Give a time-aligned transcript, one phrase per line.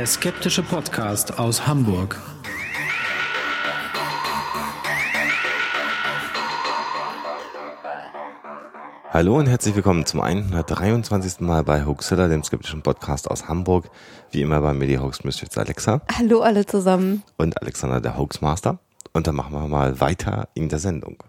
[0.00, 2.18] Der skeptische Podcast aus Hamburg.
[9.10, 11.40] Hallo und herzlich willkommen zum 123.
[11.40, 13.90] Mal bei Hoaxilla, dem skeptischen Podcast aus Hamburg.
[14.30, 16.00] Wie immer bei mir die Hoax Mistress Alexa.
[16.16, 17.22] Hallo alle zusammen.
[17.36, 18.78] Und Alexander, der Hoaxmaster.
[19.12, 21.22] Und dann machen wir mal weiter in der Sendung.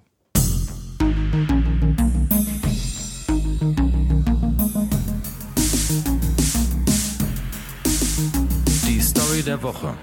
[9.42, 9.94] Story der Woche.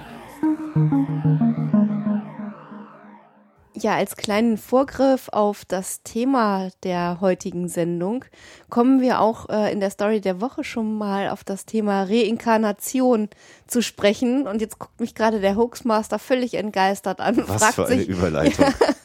[3.74, 8.24] Ja, als kleinen Vorgriff auf das Thema der heutigen Sendung
[8.70, 13.28] kommen wir auch äh, in der Story der Woche schon mal auf das Thema Reinkarnation
[13.68, 14.48] zu sprechen.
[14.48, 17.36] Und jetzt guckt mich gerade der Hoaxmaster völlig entgeistert an.
[17.46, 18.66] Was fragt für eine sich, Überleitung.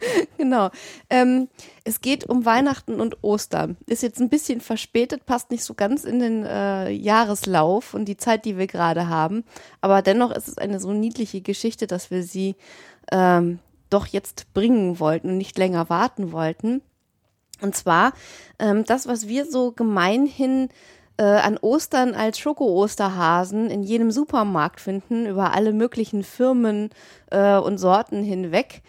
[0.38, 0.70] Genau.
[1.10, 1.48] Ähm,
[1.84, 3.76] es geht um Weihnachten und Ostern.
[3.86, 8.16] Ist jetzt ein bisschen verspätet, passt nicht so ganz in den äh, Jahreslauf und die
[8.16, 9.44] Zeit, die wir gerade haben.
[9.80, 12.56] Aber dennoch ist es eine so niedliche Geschichte, dass wir sie
[13.12, 13.58] ähm,
[13.90, 16.82] doch jetzt bringen wollten und nicht länger warten wollten.
[17.60, 18.12] Und zwar
[18.58, 20.70] ähm, das, was wir so gemeinhin
[21.18, 26.90] äh, an Ostern als Schoko-Osterhasen in jedem Supermarkt finden, über alle möglichen Firmen
[27.30, 28.82] äh, und Sorten hinweg.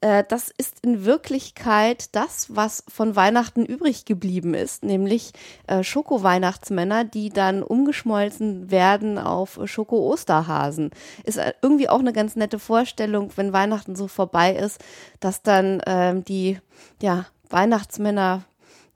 [0.00, 5.32] Äh, das ist in Wirklichkeit das, was von Weihnachten übrig geblieben ist, nämlich
[5.66, 10.90] äh, Schoko-Weihnachtsmänner, die dann umgeschmolzen werden auf Schoko-Osterhasen.
[11.24, 14.80] Ist äh, irgendwie auch eine ganz nette Vorstellung, wenn Weihnachten so vorbei ist,
[15.20, 16.58] dass dann ähm, die
[17.02, 18.44] ja, Weihnachtsmänner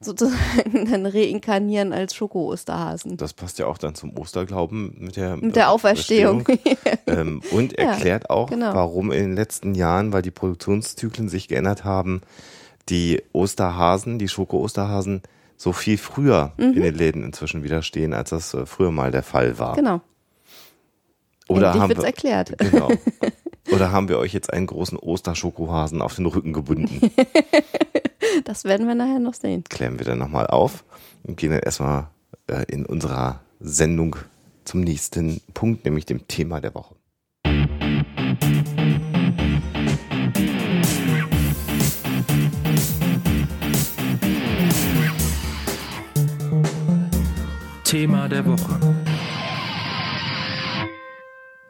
[0.05, 3.17] sozusagen dann reinkarnieren als Schoko-Osterhasen.
[3.17, 6.47] Das passt ja auch dann zum Osterglauben mit der, Mit der Auferstehung.
[7.07, 8.75] ähm, und Ja, erklärt auch, genau.
[8.75, 12.23] warum in den letzten Jahren, weil die Produktionszyklen sich geändert haben,
[12.89, 15.23] die Osterhasen, die Schoko-Osterhasen,
[15.57, 19.23] so viel früher in den Läden inzwischen wieder stehen, als das äh, früher mal der
[19.23, 19.73] Fall war.
[19.73, 19.77] Mhm.
[19.77, 20.01] Genau.
[21.49, 22.59] Oder Endlich haben wird's wir, erklärt.
[22.59, 22.89] Genau.
[23.71, 27.11] Oder haben wir euch jetzt einen großen Osterschokohasen auf den Rücken gebunden?
[28.45, 29.63] Das werden wir nachher noch sehen.
[29.69, 30.85] Klären wir dann nochmal auf
[31.23, 32.09] und gehen dann erstmal
[32.47, 34.17] äh, in unserer Sendung
[34.65, 36.95] zum nächsten Punkt, nämlich dem Thema der Woche.
[47.85, 49.02] Thema der Woche.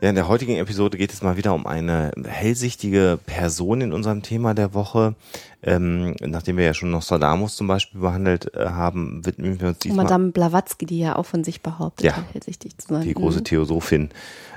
[0.02, 4.22] Ja, in der heutigen Episode geht es mal wieder um eine hellsichtige Person in unserem
[4.22, 5.14] Thema der Woche.
[5.62, 9.84] Ähm, nachdem wir ja schon Nostradamus zum Beispiel behandelt äh, haben, widmen wir uns Und
[9.84, 12.16] diesmal Madame Blavatsky, die ja auch von sich behauptet, Ja.
[12.32, 13.02] hellsichtig zu sein.
[13.02, 13.44] die große Mhm.
[13.44, 14.10] Theosophin,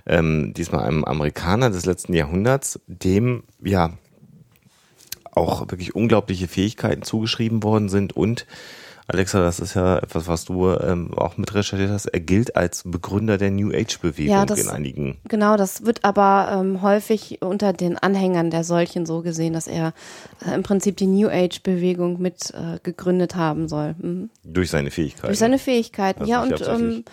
[0.07, 3.91] ähm, diesmal einem Amerikaner des letzten Jahrhunderts, dem ja
[5.31, 8.47] auch wirklich unglaubliche Fähigkeiten zugeschrieben worden sind und
[9.07, 12.07] Alexa, das ist ja etwas, was du ähm, auch mit recherchiert hast.
[12.07, 15.17] Er gilt als Begründer der New Age-Bewegung Ja, das- in einigen.
[15.27, 19.93] Genau, das wird aber ähm, häufig unter den Anhängern der solchen so gesehen, dass er
[20.43, 23.93] äh, im Prinzip die New Age-Bewegung mit äh, gegründet haben soll.
[23.99, 24.29] Mhm.
[24.43, 25.27] Durch seine Fähigkeiten.
[25.27, 27.03] Durch seine Fähigkeiten, Also ja, und ähm.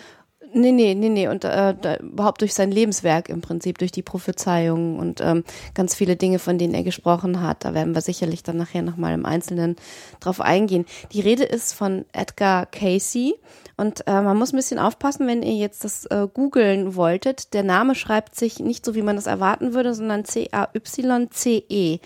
[0.53, 4.01] Nee, nee, nee, nee, und äh, da, überhaupt durch sein Lebenswerk im Prinzip, durch die
[4.01, 5.43] Prophezeiungen und ähm,
[5.73, 7.65] ganz viele Dinge, von denen er gesprochen hat.
[7.65, 9.75] Da werden wir sicherlich dann nachher nochmal im Einzelnen
[10.19, 10.85] drauf eingehen.
[11.11, 13.35] Die Rede ist von Edgar Casey
[13.75, 17.53] und äh, man muss ein bisschen aufpassen, wenn ihr jetzt das äh, googeln wolltet.
[17.53, 21.99] Der Name schreibt sich nicht so, wie man das erwarten würde, sondern C-A-Y-C-E.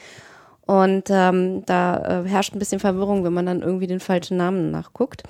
[0.68, 4.70] Und ähm, da äh, herrscht ein bisschen Verwirrung, wenn man dann irgendwie den falschen Namen
[4.70, 5.24] nachguckt.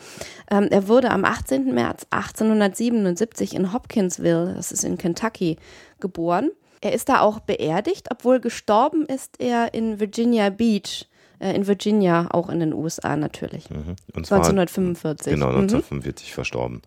[0.49, 1.73] Ähm, er wurde am 18.
[1.73, 5.57] März 1877 in Hopkinsville, das ist in Kentucky,
[5.99, 6.49] geboren.
[6.81, 11.07] Er ist da auch beerdigt, obwohl gestorben ist er in Virginia Beach,
[11.39, 13.69] äh, in Virginia, auch in den USA natürlich.
[13.69, 13.95] Mhm.
[14.15, 15.33] Und zwar 1945.
[15.33, 15.61] Genau, Mhm.
[15.61, 16.81] 1945 verstorben.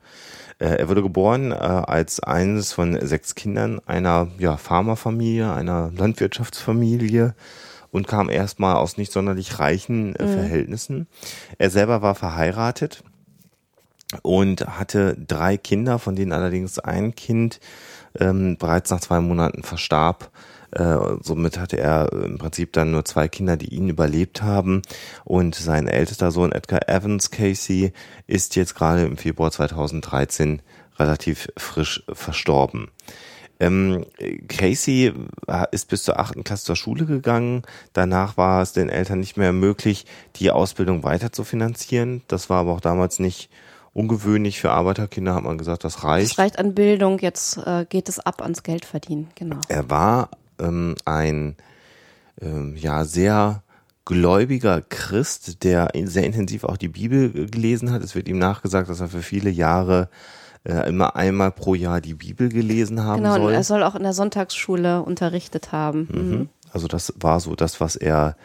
[0.58, 7.34] Äh, er wurde geboren äh, als eines von sechs Kindern einer ja, Farmerfamilie, einer Landwirtschaftsfamilie
[7.90, 11.06] und kam erstmal aus nicht sonderlich reichen äh, Verhältnissen.
[11.58, 13.02] Er selber war verheiratet
[14.22, 17.60] und hatte drei Kinder, von denen allerdings ein Kind
[18.19, 20.31] ähm, bereits nach zwei Monaten verstarb.
[20.72, 24.82] Äh, somit hatte er im Prinzip dann nur zwei Kinder, die ihn überlebt haben.
[25.25, 27.92] Und sein ältester Sohn Edgar Evans Casey
[28.26, 30.62] ist jetzt gerade im Februar 2013
[30.98, 32.88] relativ frisch verstorben.
[33.60, 34.06] Ähm,
[34.48, 35.12] Casey
[35.70, 37.62] ist bis zur achten Klasse zur Schule gegangen.
[37.92, 42.22] Danach war es den Eltern nicht mehr möglich, die Ausbildung weiter zu finanzieren.
[42.26, 43.50] Das war aber auch damals nicht
[43.92, 46.32] ungewöhnlich für Arbeiterkinder, hat man gesagt, das reicht.
[46.32, 49.58] Es reicht an Bildung, jetzt äh, geht es ab ans Geld verdienen, genau.
[49.68, 51.56] Er war ähm, ein
[52.40, 53.62] ähm, ja sehr
[54.04, 58.02] gläubiger Christ, der sehr intensiv auch die Bibel gelesen hat.
[58.02, 60.08] Es wird ihm nachgesagt, dass er für viele Jahre
[60.64, 63.52] äh, immer einmal pro Jahr die Bibel gelesen haben Genau, soll.
[63.52, 66.08] er soll auch in der Sonntagsschule unterrichtet haben.
[66.12, 66.48] Mhm.
[66.72, 68.36] Also das war so das, was er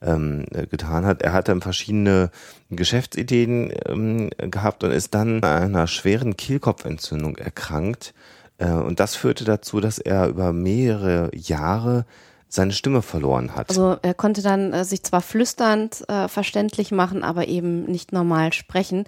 [0.00, 1.22] ähm, äh, getan hat.
[1.22, 2.30] Er hat dann verschiedene
[2.70, 8.14] Geschäftsideen ähm, gehabt und ist dann an einer schweren Kehlkopfentzündung erkrankt.
[8.58, 12.04] Äh, und das führte dazu, dass er über mehrere Jahre
[12.54, 13.70] seine Stimme verloren hat.
[13.70, 18.52] Also er konnte dann äh, sich zwar flüsternd äh, verständlich machen, aber eben nicht normal
[18.52, 19.04] sprechen.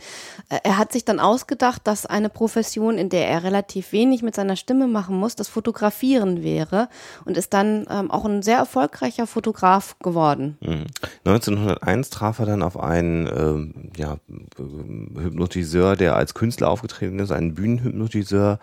[0.49, 4.35] Äh, er hat sich dann ausgedacht, dass eine Profession, in der er relativ wenig mit
[4.35, 6.89] seiner Stimme machen muss, das Fotografieren wäre
[7.25, 10.59] und ist dann ähm, auch ein sehr erfolgreicher Fotograf geworden.
[10.61, 10.87] Mhm.
[11.25, 14.19] 1901 traf er dann auf einen ähm, ja,
[14.59, 18.59] Hypnotiseur, der als Künstler aufgetreten ist, einen Bühnenhypnotiseur.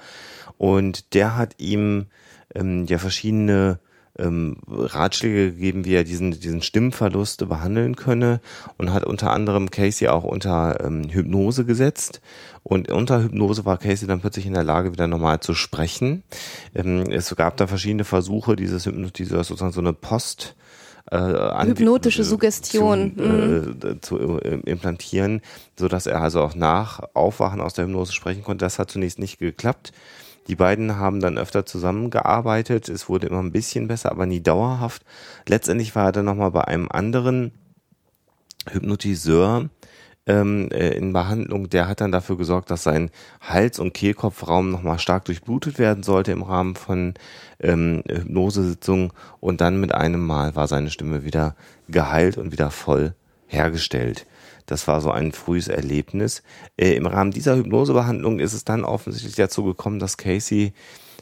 [0.57, 2.07] Und der hat ihm
[2.53, 3.80] ähm, ja verschiedene
[4.19, 8.42] ähm, Ratschläge gegeben, wie er diesen, diesen Stimmverlust behandeln könne
[8.77, 12.21] und hat unter anderem Casey auch unter ähm, Hypnose gesetzt.
[12.62, 16.24] Und unter Hypnose war Casey dann plötzlich in der Lage, wieder normal zu sprechen.
[16.75, 20.56] Ähm, es gab da verschiedene Versuche, dieses Hypnotiseurs sozusagen so eine Post
[21.12, 21.18] äh,
[21.66, 25.42] Hypnotische Suggestion, Zu, äh, zu äh, implantieren,
[25.77, 28.63] so dass er also auch nach Aufwachen aus der Hypnose sprechen konnte.
[28.63, 29.92] Das hat zunächst nicht geklappt.
[30.48, 32.90] Die beiden haben dann öfter zusammengearbeitet.
[32.90, 35.04] Es wurde immer ein bisschen besser, aber nie dauerhaft.
[35.48, 37.51] Letztendlich war er dann nochmal bei einem anderen
[38.69, 39.69] Hypnotiseur
[40.25, 41.69] ähm, äh, in Behandlung.
[41.69, 43.10] Der hat dann dafür gesorgt, dass sein
[43.42, 47.13] Hals- und Kehlkopfraum nochmal stark durchblutet werden sollte im Rahmen von
[47.60, 49.12] ähm, Hypnosesitzungen.
[49.40, 51.56] Und dann mit einem Mal war seine Stimme wieder
[51.88, 53.16] geheilt und wieder voll
[53.48, 54.25] hergestellt.
[54.73, 56.41] Das war so ein frühes Erlebnis.
[56.77, 60.73] Äh, Im Rahmen dieser Hypnosebehandlung ist es dann offensichtlich dazu gekommen, dass Casey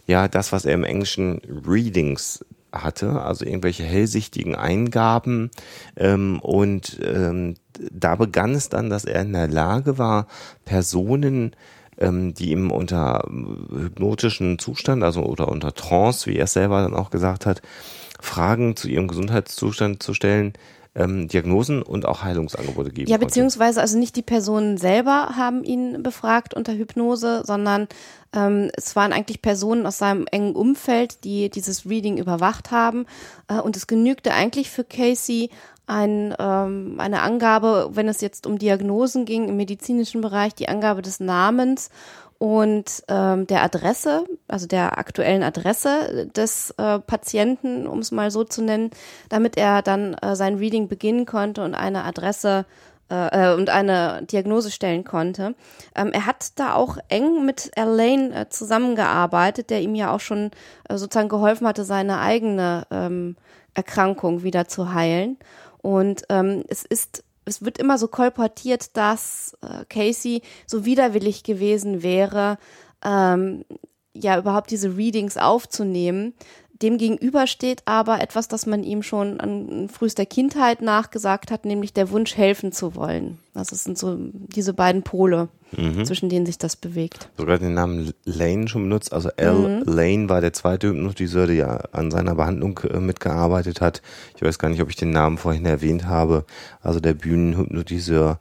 [0.07, 5.51] ja das, was er im Englischen Readings hatte, also irgendwelche hellsichtigen Eingaben.
[5.97, 7.55] Ähm, und ähm,
[7.91, 10.27] da begann es dann, dass er in der Lage war,
[10.63, 11.53] Personen,
[11.97, 16.81] ähm, die ihm unter ähm, hypnotischen Zustand, also oder unter Trance, wie er es selber
[16.83, 17.61] dann auch gesagt hat,
[18.21, 20.53] Fragen zu ihrem Gesundheitszustand zu stellen,
[20.93, 23.27] ähm, Diagnosen und auch Heilungsangebote geben Ja, konnte.
[23.27, 27.87] beziehungsweise also nicht die Personen selber haben ihn befragt unter Hypnose, sondern
[28.33, 33.05] ähm, es waren eigentlich Personen aus seinem engen Umfeld, die dieses Reading überwacht haben.
[33.47, 35.49] Äh, und es genügte eigentlich für Casey
[35.87, 41.01] ein, ähm, eine Angabe, wenn es jetzt um Diagnosen ging im medizinischen Bereich, die Angabe
[41.01, 41.89] des Namens
[42.41, 48.43] und ähm, der Adresse, also der aktuellen Adresse des äh, Patienten, um es mal so
[48.43, 48.89] zu nennen,
[49.29, 52.65] damit er dann äh, sein Reading beginnen konnte und eine Adresse
[53.11, 55.53] äh, äh, und eine Diagnose stellen konnte.
[55.95, 60.49] Ähm, er hat da auch eng mit Elaine äh, zusammengearbeitet, der ihm ja auch schon
[60.89, 63.35] äh, sozusagen geholfen hatte, seine eigene ähm,
[63.75, 65.37] Erkrankung wieder zu heilen.
[65.83, 72.03] Und ähm, es ist es wird immer so kolportiert, dass äh, Casey so widerwillig gewesen
[72.03, 72.57] wäre,
[73.03, 73.65] ähm,
[74.13, 76.33] ja überhaupt diese Readings aufzunehmen.
[76.81, 81.93] Dem gegenüber steht aber etwas, das man ihm schon an frühester Kindheit nachgesagt hat, nämlich
[81.93, 83.37] der Wunsch, helfen zu wollen.
[83.53, 85.49] Das sind so diese beiden Pole,
[86.03, 87.29] zwischen denen sich das bewegt.
[87.37, 89.13] sogar den Namen Lane schon benutzt.
[89.13, 89.53] Also L.
[89.53, 89.83] Mhm.
[89.85, 94.01] Lane war der zweite Hypnotiseur, der ja an seiner Behandlung äh, mitgearbeitet hat.
[94.35, 96.45] Ich weiß gar nicht, ob ich den Namen vorhin erwähnt habe.
[96.81, 98.39] Also der Bühnenhypnotiseur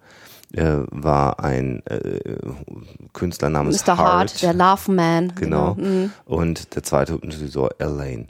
[0.54, 2.20] äh, war ein äh,
[3.12, 3.96] Künstler namens Mr.
[3.98, 5.32] Hart, der Love Man.
[5.36, 5.74] Genau.
[5.74, 6.10] Mhm.
[6.24, 8.26] Und der zweite Hypnotiseur Elaine.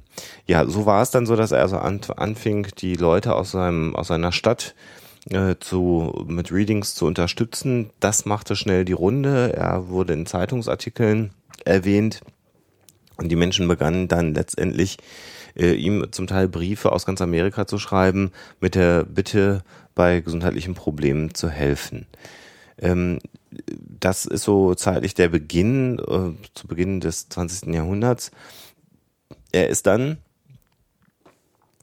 [0.47, 3.97] Ja, so war es dann so, dass er so an, anfing, die Leute aus seinem,
[3.97, 4.75] aus seiner Stadt
[5.31, 7.91] äh, zu, mit Readings zu unterstützen.
[8.01, 9.55] Das machte schnell die Runde.
[9.55, 11.31] Er wurde in Zeitungsartikeln
[11.65, 12.21] erwähnt.
[13.17, 14.97] Und die Menschen begannen dann letztendlich
[15.57, 18.31] äh, ihm zum Teil Briefe aus ganz Amerika zu schreiben
[18.61, 19.63] mit der Bitte,
[19.95, 22.07] bei gesundheitlichen Problemen zu helfen.
[22.79, 23.19] Ähm,
[23.69, 27.75] das ist so zeitlich der Beginn, äh, zu Beginn des 20.
[27.75, 28.31] Jahrhunderts.
[29.53, 30.19] Er ist dann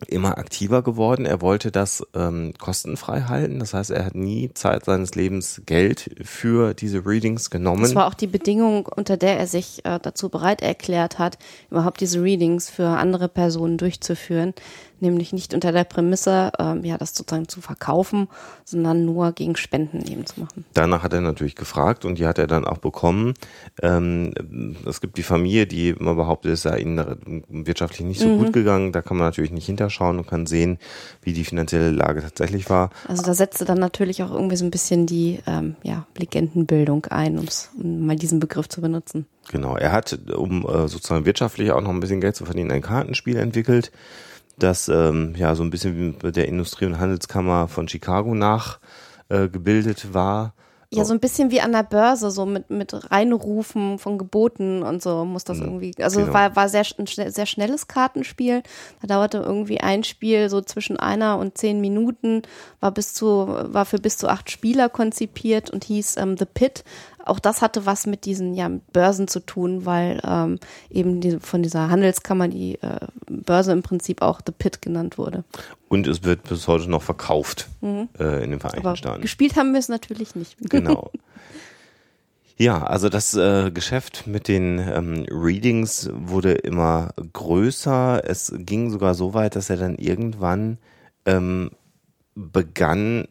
[0.06, 1.26] immer aktiver geworden.
[1.26, 3.60] Er wollte das ähm, kostenfrei halten.
[3.60, 7.82] Das heißt, er hat nie Zeit seines Lebens Geld für diese Readings genommen.
[7.82, 11.40] Das war auch die Bedingung, unter der er sich äh, dazu bereit erklärt hat,
[11.72, 14.54] überhaupt diese Readings für andere Personen durchzuführen.
[15.00, 18.28] Nämlich nicht unter der Prämisse, ähm, ja, das sozusagen zu verkaufen,
[18.66, 20.66] sondern nur gegen Spenden eben zu machen.
[20.74, 23.34] Danach hat er natürlich gefragt und die hat er dann auch bekommen.
[23.82, 24.34] Ähm,
[24.86, 28.38] es gibt die Familie, die immer behauptet, es sei ihnen wirtschaftlich nicht so Mhm.
[28.38, 28.92] gut gegangen.
[28.92, 30.78] Da kann man natürlich nicht hinterschauen und kann sehen,
[31.22, 32.90] wie die finanzielle Lage tatsächlich war.
[33.08, 37.38] Also da setzte dann natürlich auch irgendwie so ein bisschen die ähm, ja, Legendenbildung ein,
[37.38, 39.26] um's, um mal diesen Begriff zu benutzen.
[39.50, 42.82] Genau, er hat, um äh, sozusagen wirtschaftlich auch noch ein bisschen Geld zu verdienen, ein
[42.82, 43.92] Kartenspiel entwickelt,
[44.58, 50.06] das ähm, ja so ein bisschen wie mit der Industrie- und Handelskammer von Chicago nachgebildet
[50.06, 50.54] äh, war.
[50.90, 55.04] Ja, so ein bisschen wie an der Börse, so mit, mit Reinrufen von Geboten und
[55.04, 55.92] so muss das irgendwie.
[56.02, 56.34] Also genau.
[56.34, 58.64] war, war sehr, ein sehr schnelles Kartenspiel.
[59.02, 62.44] Da dauerte irgendwie ein Spiel so zwischen einer und zehn Minuten,
[62.80, 66.86] war bis zu, war für bis zu acht Spieler konzipiert und hieß ähm, The Pit.
[67.28, 71.64] Auch das hatte was mit diesen ja, Börsen zu tun, weil ähm, eben die, von
[71.64, 75.44] dieser Handelskammer die äh, Börse im Prinzip auch The Pit genannt wurde.
[75.90, 78.88] Und es wird bis heute noch verkauft äh, in den Vereinigten Mhm.
[78.88, 79.22] Aber Staaten.
[79.22, 80.58] gespielt haben wir es natürlich nicht.
[80.70, 81.12] Genau.
[82.60, 88.24] Ja, also das äh, Geschäft mit den ähm, Readings wurde immer größer.
[88.26, 90.80] Es ging sogar so weit, dass er dann irgendwann
[91.26, 91.70] ähm,
[92.34, 93.28] begann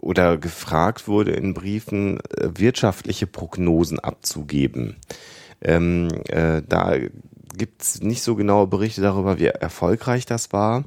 [0.00, 4.96] oder gefragt wurde in Briefen, äh, wirtschaftliche Prognosen abzugeben.
[5.60, 6.96] Ähm, äh, da
[7.56, 10.84] gibt's nicht so genaue Berichte darüber, wie erfolgreich das war.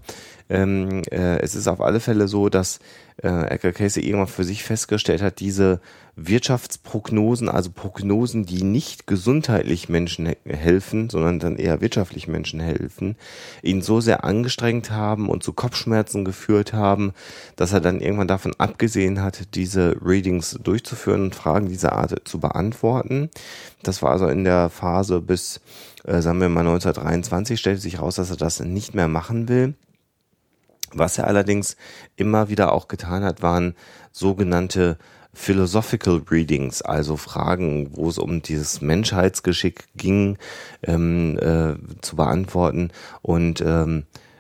[0.50, 2.80] Ähm, äh, es ist auf alle Fälle so, dass
[3.22, 5.80] äh, Edgar Casey irgendwann für sich festgestellt hat, diese
[6.16, 13.16] Wirtschaftsprognosen, also Prognosen, die nicht gesundheitlich Menschen he helfen, sondern dann eher wirtschaftlich Menschen helfen,
[13.64, 17.14] ihn so sehr angestrengt haben und zu Kopfschmerzen geführt haben,
[17.56, 22.40] dass er dann irgendwann davon abgesehen hat, diese Readings durchzuführen und Fragen dieser Art zu
[22.40, 23.30] beantworten.
[23.82, 25.62] Das war also in der Phase bis,
[26.04, 29.74] äh, sagen wir mal 1923, stellte sich raus, dass er das nicht mehr machen will.
[30.94, 31.76] Was er allerdings
[32.16, 33.76] immer wieder auch getan hat, waren
[34.12, 34.98] sogenannte
[35.34, 40.38] Philosophical Readings, also Fragen, wo es um dieses Menschheitsgeschick ging,
[40.84, 42.92] ähm, äh, zu beantworten.
[43.24, 44.33] Und ähm, äh,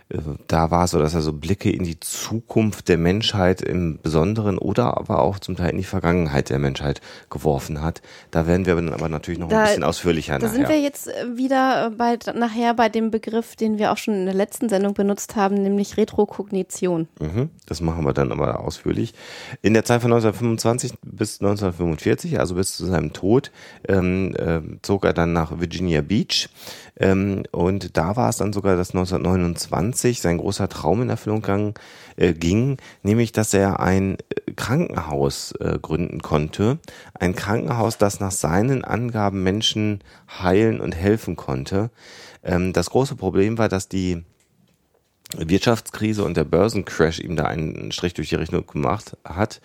[0.48, 4.58] da war es so, dass er so Blicke in die Zukunft der Menschheit im Besonderen
[4.60, 8.02] oder aber auch zum Teil in die Vergangenheit der Menschheit geworfen hat.
[8.30, 10.56] Da werden wir dann aber natürlich noch Da- ein bisschen ausführlicher Da nachher.
[10.56, 14.14] sind wir jetzt äh, wieder äh, bei, nachher bei dem Begriff, den wir auch schon
[14.14, 17.08] in der letzten Sendung benutzt haben, nämlich Retrokognition.
[17.20, 19.14] Mhm, Das machen wir dann aber ausführlich.
[19.62, 23.52] In der Zeit von 1925 bis 1945, also bis zu seinem Tod,
[23.88, 26.50] ähm, äh, zog er dann nach Virginia Beach.
[26.98, 31.80] Ähm, und da war es dann sogar, dass 1929 sein großer Traum in Erfüllung gang,
[32.16, 36.78] äh, ging, nämlich dass er ein äh, Krankenhaus äh, gründen konnte.
[37.16, 40.04] Ein Krankenhaus, das nach seinen Angaben Menschen
[40.42, 41.90] heilen und helfen konnte.
[42.44, 44.24] Ähm, das große Problem war, dass die
[45.36, 49.62] Wirtschaftskrise und der Börsencrash ihm da einen Strich durch die Rechnung gemacht hat.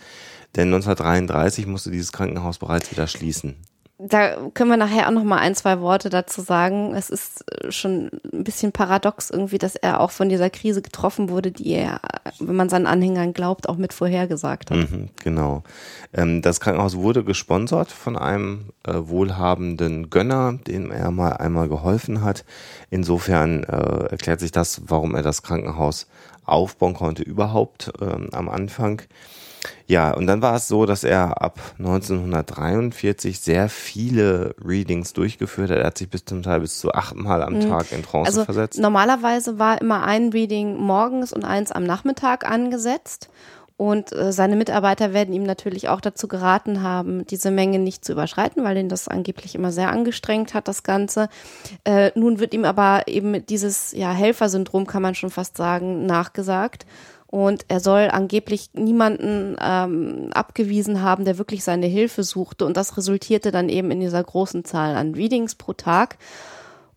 [0.57, 3.57] Denn 1933 musste dieses Krankenhaus bereits wieder schließen.
[4.01, 6.95] Da können wir nachher auch noch mal ein, zwei Worte dazu sagen.
[6.95, 11.29] Es ist äh, schon ein bisschen paradox irgendwie, dass er auch von dieser Krise getroffen
[11.29, 12.01] wurde, die er,
[12.39, 14.79] wenn man seinen Anhängern glaubt, auch mit vorhergesagt hat.
[14.79, 15.65] Mhm, genau.
[16.13, 22.23] Ähm, das Krankenhaus wurde gesponsert von einem äh, wohlhabenden Gönner, dem er mal einmal geholfen
[22.23, 22.45] hat.
[22.91, 26.07] Insofern äh, erklärt sich das, warum er das Krankenhaus
[26.45, 29.03] aufbauen konnte überhaupt ähm, am Anfang.
[29.87, 35.79] Ja, und dann war es so, dass er ab 1943 sehr viele Readings durchgeführt hat.
[35.79, 38.79] Er hat sich bis zum Teil bis zu achtmal am Tag in Trance Also versetzt.
[38.79, 43.31] normalerweise war immer ein Reading morgens und eins am Nachmittag angesetzt.
[43.79, 48.11] Und äh, seine Mitarbeiter werden ihm natürlich auch dazu geraten haben, diese Menge nicht zu
[48.11, 51.29] überschreiten, weil ihn das angeblich immer sehr angestrengt hat, das Ganze.
[51.85, 56.87] Äh, nun wird ihm aber eben dieses ja, Helfersyndrom, kann man schon fast sagen, nachgesagt.
[57.31, 62.65] Und er soll angeblich niemanden ähm, abgewiesen haben, der wirklich seine Hilfe suchte.
[62.65, 66.17] Und das resultierte dann eben in dieser großen Zahl an Readings pro Tag.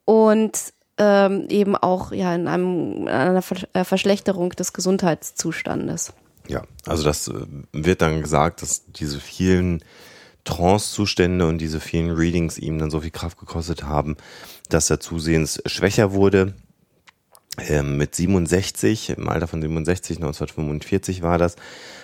[0.05, 0.57] Und
[0.97, 6.13] ähm, eben auch ja in einem in einer äh, Verschlechterung des Gesundheitszustandes.
[6.47, 7.33] Ja, also das äh,
[7.73, 9.83] wird dann gesagt, dass diese vielen
[10.43, 14.17] Trance-Zustände und diese vielen Readings ihm dann so viel Kraft gekostet haben,
[14.69, 16.53] dass er zusehends schwächer wurde.
[17.57, 21.55] Ähm, mit 67, im Alter von 67, 1945 war das,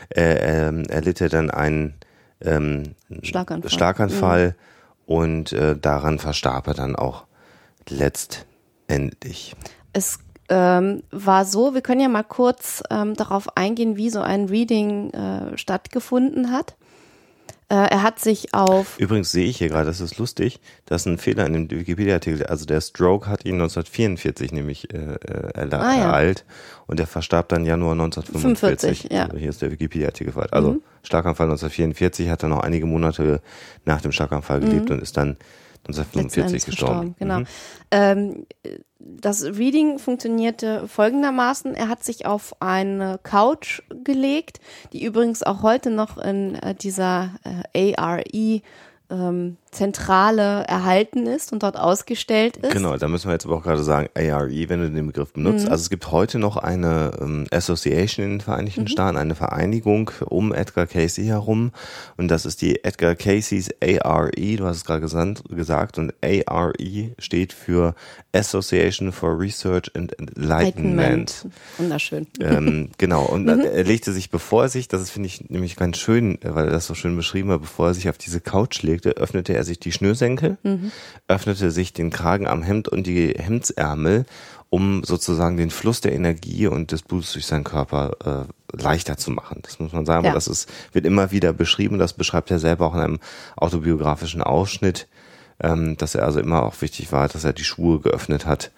[0.10, 1.96] äh, ähm, erlitt er dann einen
[2.42, 3.72] ähm, Schlaganfall.
[3.72, 4.56] Schlaganfall
[5.06, 7.26] und äh, daran verstarb er dann auch
[7.88, 9.56] letztendlich.
[9.94, 14.46] Es ähm, war so, wir können ja mal kurz ähm, darauf eingehen, wie so ein
[14.46, 16.76] Reading äh, stattgefunden hat.
[17.70, 21.06] Äh, er hat sich auf Übrigens sehe ich hier gerade, das ist lustig, das ist
[21.08, 22.46] ein Fehler in dem Wikipedia-Artikel.
[22.46, 26.04] Also der Stroke hat ihn 1944 nämlich äh, äh, erla- Ah, ja.
[26.10, 26.46] ereilt
[26.86, 29.00] und er verstarb dann Januar 1945.
[29.02, 29.26] 45, ja.
[29.26, 30.54] Also hier ist der Wikipedia-Artikel falsch.
[30.54, 33.42] Also Schlaganfall 1944 hat er noch einige Monate
[33.86, 35.36] nach dem Schlaganfall gelebt und ist dann
[35.88, 37.16] 1945 letzten Endes gestorben.
[37.20, 37.40] Genau.
[37.40, 37.46] Mhm.
[37.92, 38.46] Ähm,
[39.00, 41.76] das Reading funktionierte folgendermaßen.
[41.76, 44.60] Er hat sich auf eine Couch gelegt,
[44.94, 47.32] die übrigens auch heute noch in äh, dieser
[47.74, 48.24] äh, ARE
[49.10, 52.72] ähm, Zentrale erhalten ist und dort ausgestellt ist.
[52.72, 55.66] Genau, da müssen wir jetzt aber auch gerade sagen, ARE, wenn du den Begriff benutzt.
[55.66, 55.72] Mhm.
[55.72, 58.88] Also es gibt heute noch eine ähm, Association in den Vereinigten mhm.
[58.88, 61.72] Staaten, eine Vereinigung um Edgar Casey herum.
[62.16, 65.98] Und das ist die Edgar Casey's ARE, du hast es gerade gesagt.
[65.98, 66.74] Und ARE
[67.20, 67.94] steht für
[68.34, 71.48] Association for Research and Enlightenment.
[71.78, 72.28] Wunderschön.
[72.40, 73.62] Ähm, genau, und mhm.
[73.62, 76.86] er legte sich, bevor er sich, das finde ich nämlich ganz schön, weil er das
[76.86, 79.92] so schön beschrieben hat, bevor er sich auf diese Couch legte, öffnete er sich die
[79.92, 80.92] Schnürsenkel, mhm.
[81.28, 84.26] öffnete sich den Kragen am Hemd und die Hemdsärmel,
[84.70, 89.32] um sozusagen den Fluss der Energie und des Bluts durch seinen Körper äh, leichter zu
[89.32, 89.62] machen.
[89.64, 90.34] Das muss man sagen, ja.
[90.34, 93.20] das ist, wird immer wieder beschrieben, das beschreibt er selber auch in einem
[93.56, 95.08] autobiografischen Ausschnitt,
[95.62, 98.72] ähm, dass er also immer auch wichtig war, dass er die Schuhe geöffnet hat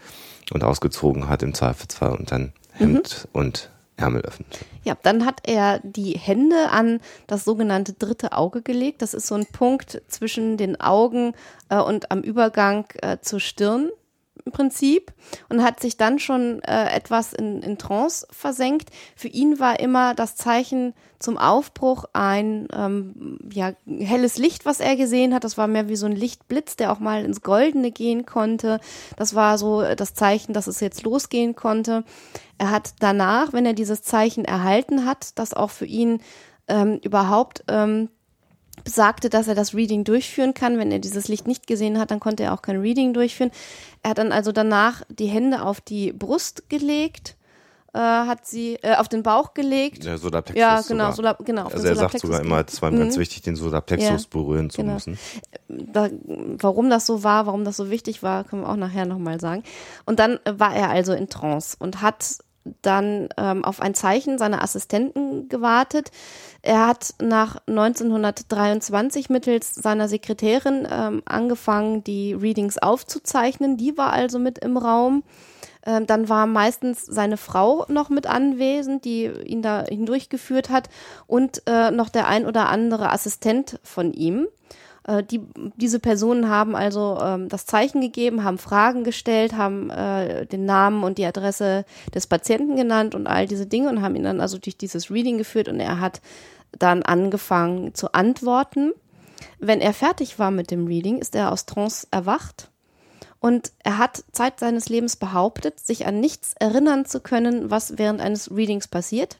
[0.51, 3.39] und ausgezogen hat im Zweifelsfall und dann Hemd mhm.
[3.39, 4.59] und Ärmel öffnet.
[4.83, 9.01] Ja, dann hat er die Hände an das sogenannte dritte Auge gelegt.
[9.01, 11.33] Das ist so ein Punkt zwischen den Augen
[11.69, 13.89] äh, und am Übergang äh, zur Stirn
[14.49, 15.13] im Prinzip
[15.47, 18.89] und hat sich dann schon äh, etwas in, in Trance versenkt.
[19.15, 24.95] Für ihn war immer das Zeichen zum Aufbruch ein ähm, ja, helles Licht, was er
[24.95, 25.43] gesehen hat.
[25.43, 28.79] Das war mehr wie so ein Lichtblitz, der auch mal ins Goldene gehen konnte.
[29.17, 32.03] Das war so das Zeichen, dass es jetzt losgehen konnte.
[32.57, 36.21] Er hat danach, wenn er dieses Zeichen erhalten hat, das auch für ihn
[36.67, 38.09] ähm, überhaupt ähm,
[38.83, 40.77] besagte, dass er das Reading durchführen kann.
[40.77, 43.51] Wenn er dieses Licht nicht gesehen hat, dann konnte er auch kein Reading durchführen.
[44.03, 47.35] Er hat dann also danach die Hände auf die Brust gelegt,
[47.93, 50.05] äh, hat sie äh, auf den Bauch gelegt.
[50.05, 50.59] Der Solarplexus.
[50.59, 51.67] Ja, genau, Solar, genau.
[51.67, 53.21] also er sagt sogar immer, es war ihm ganz mhm.
[53.21, 54.93] wichtig, den Solarplexus ja, berühren zu genau.
[54.93, 55.17] müssen.
[55.67, 56.09] Da,
[56.59, 59.63] warum das so war, warum das so wichtig war, können wir auch nachher nochmal sagen.
[60.05, 62.37] Und dann war er also in Trance und hat
[62.81, 66.11] dann ähm, auf ein Zeichen seiner Assistenten gewartet.
[66.61, 73.77] Er hat nach 1923 mittels seiner Sekretärin ähm, angefangen, die Readings aufzuzeichnen.
[73.77, 75.23] Die war also mit im Raum.
[75.85, 80.89] Ähm, dann war meistens seine Frau noch mit anwesend, die ihn da hindurchgeführt hat
[81.27, 84.47] und äh, noch der ein oder andere Assistent von ihm.
[85.09, 85.41] Äh, die,
[85.75, 91.03] diese Personen haben also ähm, das Zeichen gegeben, haben Fragen gestellt, haben äh, den Namen
[91.03, 94.57] und die Adresse des Patienten genannt und all diese Dinge und haben ihn dann also
[94.59, 96.21] durch dieses Reading geführt und er hat
[96.77, 98.91] dann angefangen zu antworten.
[99.57, 102.69] Wenn er fertig war mit dem Reading, ist er aus Trance erwacht
[103.39, 108.21] und er hat Zeit seines Lebens behauptet, sich an nichts erinnern zu können, was während
[108.21, 109.37] eines Readings passiert.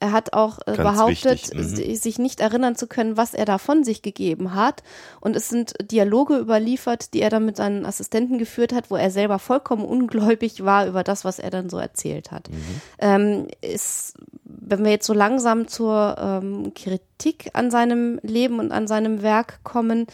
[0.00, 1.62] Er hat auch äh, behauptet, mhm.
[1.62, 4.82] sich nicht erinnern zu können, was er da von sich gegeben hat.
[5.20, 9.10] Und es sind Dialoge überliefert, die er dann mit seinen Assistenten geführt hat, wo er
[9.10, 12.48] selber vollkommen ungläubig war über das, was er dann so erzählt hat.
[12.48, 12.80] Mhm.
[12.98, 18.86] Ähm, ist, wenn wir jetzt so langsam zur ähm, Kritik an seinem Leben und an
[18.86, 20.06] seinem Werk kommen,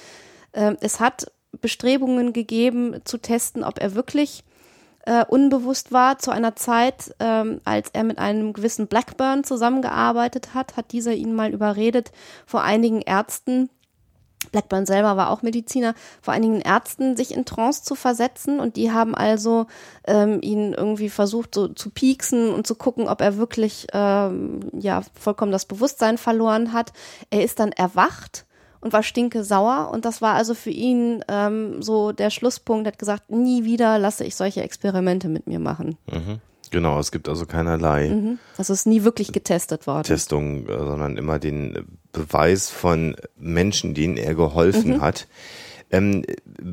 [0.50, 4.42] äh, es hat Bestrebungen gegeben zu testen, ob er wirklich
[5.06, 10.76] äh, unbewusst war zu einer Zeit, ähm, als er mit einem gewissen Blackburn zusammengearbeitet hat,
[10.76, 12.12] hat dieser ihn mal überredet,
[12.44, 13.70] vor einigen Ärzten
[14.52, 18.92] Blackburn selber war auch Mediziner, vor einigen Ärzten sich in Trance zu versetzen und die
[18.92, 19.66] haben also
[20.06, 25.02] ähm, ihn irgendwie versucht so zu pieksen und zu gucken, ob er wirklich ähm, ja
[25.18, 26.92] vollkommen das Bewusstsein verloren hat.
[27.30, 28.45] Er ist dann erwacht
[28.86, 29.90] und war stinke sauer.
[29.92, 32.86] Und das war also für ihn ähm, so der Schlusspunkt.
[32.86, 35.98] Er hat gesagt, nie wieder lasse ich solche Experimente mit mir machen.
[36.10, 36.40] Mhm.
[36.70, 38.08] Genau, es gibt also keinerlei.
[38.08, 38.38] Mhm.
[38.56, 40.04] Das ist nie wirklich getestet worden.
[40.04, 45.00] Testung, äh, sondern immer den Beweis von Menschen, denen er geholfen mhm.
[45.00, 45.26] hat.
[45.90, 46.24] Ähm,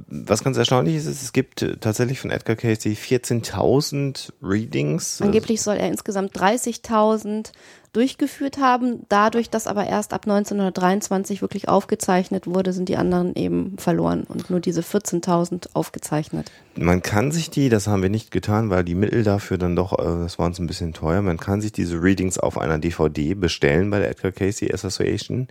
[0.07, 5.21] was ganz erstaunlich ist, ist, es gibt tatsächlich von Edgar Casey 14.000 Readings.
[5.21, 7.51] Angeblich soll er insgesamt 30.000
[7.93, 9.05] durchgeführt haben.
[9.07, 14.49] Dadurch, dass aber erst ab 1923 wirklich aufgezeichnet wurde, sind die anderen eben verloren und
[14.49, 16.51] nur diese 14.000 aufgezeichnet.
[16.75, 19.93] Man kann sich die, das haben wir nicht getan, weil die Mittel dafür dann doch,
[19.97, 23.35] äh, das war uns ein bisschen teuer, man kann sich diese Readings auf einer DVD
[23.35, 25.47] bestellen bei der Edgar Casey Association.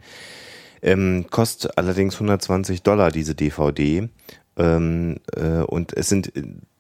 [0.83, 4.09] Ähm, kostet allerdings 120 Dollar diese DVD.
[4.57, 6.33] Ähm, äh, und es sind,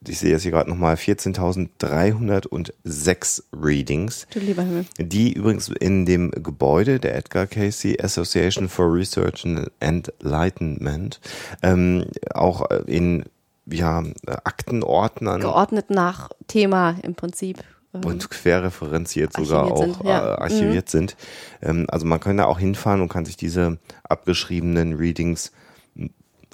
[0.08, 4.26] ich sehe es hier gerade nochmal, 14.306 Readings.
[4.32, 4.86] Du lieber Himmel.
[4.98, 11.20] Die übrigens in dem Gebäude der Edgar Casey Association for Research and Enlightenment
[11.62, 13.24] ähm, auch in
[13.66, 15.40] ja, Aktenordnern.
[15.40, 17.62] Geordnet nach Thema im Prinzip
[17.94, 20.34] ähm, und querreferenziert sogar auch sind, ja.
[20.34, 20.90] äh, archiviert mhm.
[20.90, 21.16] sind.
[21.62, 25.52] Ähm, also man kann da auch hinfahren und kann sich diese abgeschriebenen Readings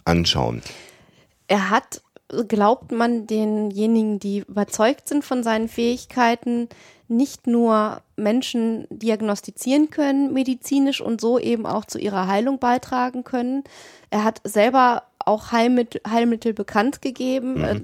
[0.05, 0.63] anschauen.
[1.51, 2.03] Er hat,
[2.49, 6.69] glaubt man denjenigen, die überzeugt sind von seinen Fähigkeiten,
[7.09, 13.65] nicht nur Menschen diagnostizieren können, medizinisch und so eben auch zu ihrer Heilung beitragen können.
[14.11, 17.65] Er hat selber auch Heilmittel, Heilmittel bekannt gegeben.
[17.65, 17.81] Äh,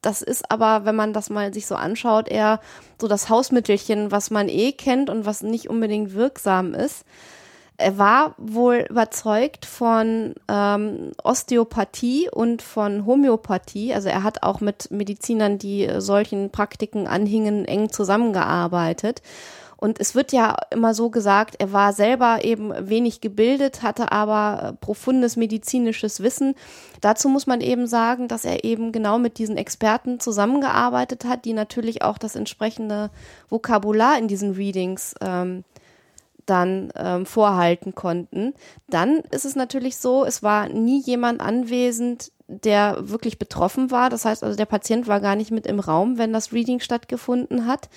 [0.00, 2.60] Das ist aber, wenn man das mal sich so anschaut, eher
[3.00, 7.04] so das Hausmittelchen, was man eh kennt und was nicht unbedingt wirksam ist.
[7.80, 13.94] Er war wohl überzeugt von ähm, Osteopathie und von Homöopathie.
[13.94, 19.22] Also er hat auch mit Medizinern, die solchen Praktiken anhingen, eng zusammengearbeitet.
[19.80, 24.76] Und es wird ja immer so gesagt, er war selber eben wenig gebildet, hatte aber
[24.80, 26.56] profundes medizinisches Wissen.
[27.00, 31.52] Dazu muss man eben sagen, dass er eben genau mit diesen Experten zusammengearbeitet hat, die
[31.52, 33.10] natürlich auch das entsprechende
[33.48, 35.62] Vokabular in diesen Readings ähm,
[36.48, 38.54] dann ähm, vorhalten konnten.
[38.88, 44.08] Dann ist es natürlich so, es war nie jemand anwesend, der wirklich betroffen war.
[44.10, 47.66] Das heißt also, der Patient war gar nicht mit im Raum, wenn das Reading stattgefunden
[47.66, 47.88] hat.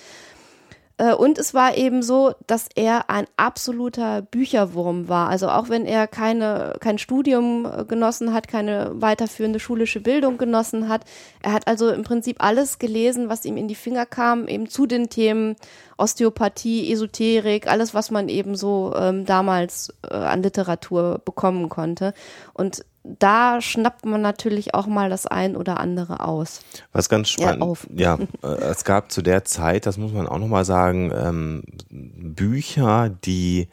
[0.98, 5.28] Äh, Und es war eben so, dass er ein absoluter Bücherwurm war.
[5.28, 10.88] Also auch wenn er keine, kein Studium äh, genossen hat, keine weiterführende schulische Bildung genossen
[10.88, 11.04] hat.
[11.42, 14.86] Er hat also im Prinzip alles gelesen, was ihm in die Finger kam, eben zu
[14.86, 15.56] den Themen
[15.98, 22.12] Osteopathie, Esoterik, alles, was man eben so ähm, damals äh, an Literatur bekommen konnte.
[22.54, 26.60] Und da schnappt man natürlich auch mal das ein oder andere aus.
[26.92, 27.78] Was ganz spannend.
[27.94, 28.18] Ja.
[28.42, 33.10] Ja, äh, es gab zu der Zeit, das muss man auch nochmal sagen, ähm, Bücher,
[33.24, 33.68] die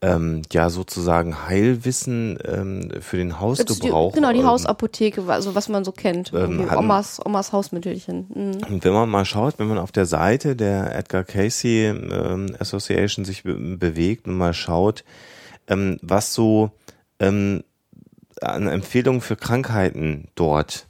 [0.00, 4.12] ähm, ja sozusagen Heilwissen ähm, für den Hausgebrauch.
[4.12, 6.32] Genau, die ähm, Hausapotheke, also was man so kennt.
[6.32, 8.26] Ähm, hatten- Omas, Omas Hausmittelchen.
[8.32, 8.72] Mhm.
[8.72, 13.24] Und wenn man mal schaut, wenn man auf der Seite der Edgar Casey ähm, Association
[13.24, 15.02] sich be bewegt und mal schaut,
[15.66, 16.70] ähm, was so
[17.18, 17.64] ähm,
[18.42, 20.86] an Empfehlungen für Krankheiten dort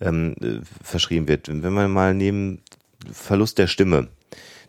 [0.00, 1.48] ähm, äh, verschrieben wird.
[1.48, 2.62] Wenn man mal neben
[3.10, 4.08] Verlust der Stimme,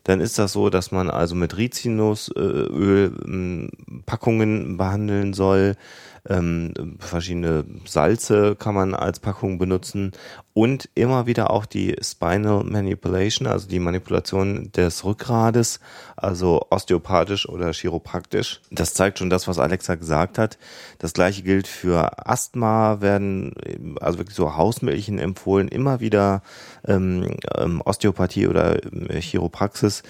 [0.03, 3.69] dann ist das so, dass man also mit Rizinusöl ähm,
[4.05, 5.75] Packungen behandeln soll.
[6.29, 10.11] Ähm, verschiedene Salze kann man als Packung benutzen
[10.53, 15.79] und immer wieder auch die Spinal Manipulation, also die Manipulation des Rückgrades,
[16.15, 18.61] also osteopathisch oder chiropraktisch.
[18.69, 20.59] Das zeigt schon das, was Alexa gesagt hat.
[20.99, 26.43] Das gleiche gilt für Asthma, werden ähm, also wirklich so Hausmittelchen empfohlen, immer wieder
[26.85, 30.03] ähm, ähm, Osteopathie oder äh, Chiropraxis.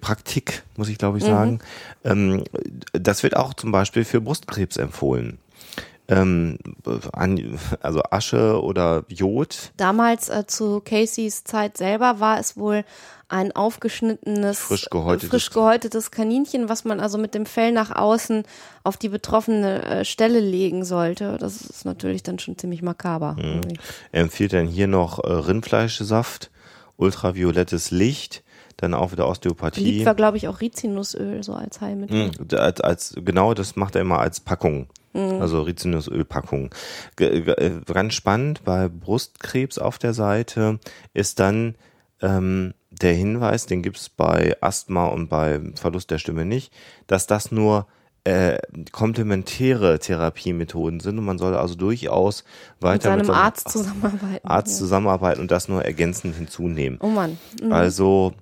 [0.00, 1.60] Praktik, muss ich glaube ich sagen.
[2.04, 2.42] Ähm,
[2.92, 5.38] das wird auch zum Beispiel für Brustkrebs empfohlen.
[6.08, 6.58] Ähm,
[7.80, 12.84] also Asche oder Jod, Damals äh, zu Caseys Zeit selber war es wohl
[13.28, 18.44] ein aufgeschnittenes, Frisch gehäutetes- frisch gehäutetes Kaninchen, was man also mit dem Fell nach außen
[18.84, 21.36] auf die betroffene äh, Stelle legen sollte.
[21.40, 23.32] Das ist natürlich dann schon ziemlich makaber.
[23.32, 23.62] Mhm.
[24.12, 26.52] Er empfiehlt dann hier noch äh, Rindfleischsaft,
[26.98, 28.44] ultraviolettes Licht,
[28.76, 29.82] dann auch wieder Osteopathie.
[29.82, 32.28] Beliebt war, glaube ich, auch Rizinusöl so als Heilmittel.
[32.28, 34.86] Mhm, als, als, genau, das macht er immer als Packung.
[35.40, 36.70] Also Rizinusölpackung.
[37.16, 40.78] Ge- ge- äh, Ganz spannend bei Brustkrebs auf der Seite
[41.14, 41.74] ist dann
[42.22, 46.72] ähm, der Hinweis, den gibt's bei Asthma und bei Verlust der Stimme nicht,
[47.06, 47.86] dass das nur
[48.24, 48.58] äh,
[48.90, 52.42] komplementäre Therapiemethoden sind und man soll also durchaus
[52.74, 54.48] Mit weiter seinem mit seinem Arzt zusammenarbeiten.
[54.48, 54.78] Arzt ja.
[54.78, 56.98] zusammenarbeiten und das nur ergänzend hinzunehmen.
[57.02, 57.38] Oh Mann.
[57.62, 57.72] Mhm.
[57.72, 58.32] Also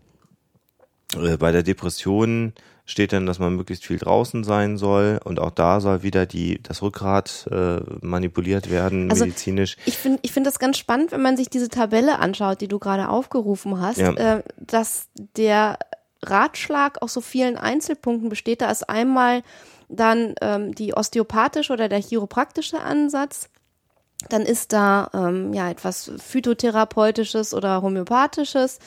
[1.21, 2.55] äh, bei der Depression
[2.87, 6.63] steht dann, dass man möglichst viel draußen sein soll und auch da soll wieder die
[6.63, 9.77] das Rückgrat äh, manipuliert werden Also, medizinisch.
[9.87, 12.79] Ich finde ich finde das ganz spannend, wenn man sich diese Tabelle anschaut, die du
[12.79, 14.13] gerade aufgerufen hast, Ja.
[14.13, 15.79] äh, dass der
[16.23, 18.61] Ratschlag aus so vielen Einzelpunkten besteht.
[18.61, 19.43] Da ist einmal
[19.89, 23.49] dann ähm, die osteopathische oder der chiropraktische Ansatz.
[24.31, 28.79] Dann ist da ähm, ja etwas phytotherapeutisches oder homöopathisches.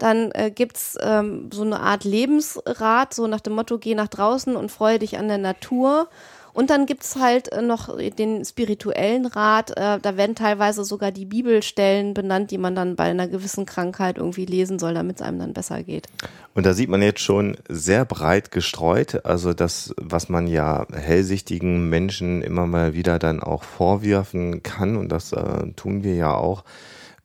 [0.00, 4.56] Dann äh, gibt's ähm, so eine Art Lebensrat, so nach dem Motto, geh nach draußen
[4.56, 6.08] und freue dich an der Natur.
[6.52, 9.70] Und dann gibt's halt äh, noch den spirituellen Rat.
[9.76, 14.16] Äh, da werden teilweise sogar die Bibelstellen benannt, die man dann bei einer gewissen Krankheit
[14.16, 16.08] irgendwie lesen soll, damit es einem dann besser geht.
[16.54, 21.88] Und da sieht man jetzt schon sehr breit gestreut, also das, was man ja hellsichtigen
[21.88, 26.64] Menschen immer mal wieder dann auch vorwerfen kann, und das äh, tun wir ja auch,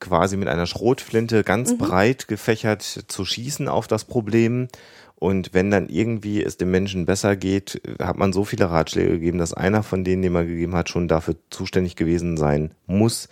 [0.06, 4.68] quasi mit einer Schrotflinte ganz breit gefächert zu schießen auf das Problem.
[5.18, 9.38] Und wenn dann irgendwie es dem Menschen besser geht, hat man so viele Ratschläge gegeben,
[9.38, 13.30] dass einer von denen, den man gegeben hat, schon dafür zuständig gewesen sein muss,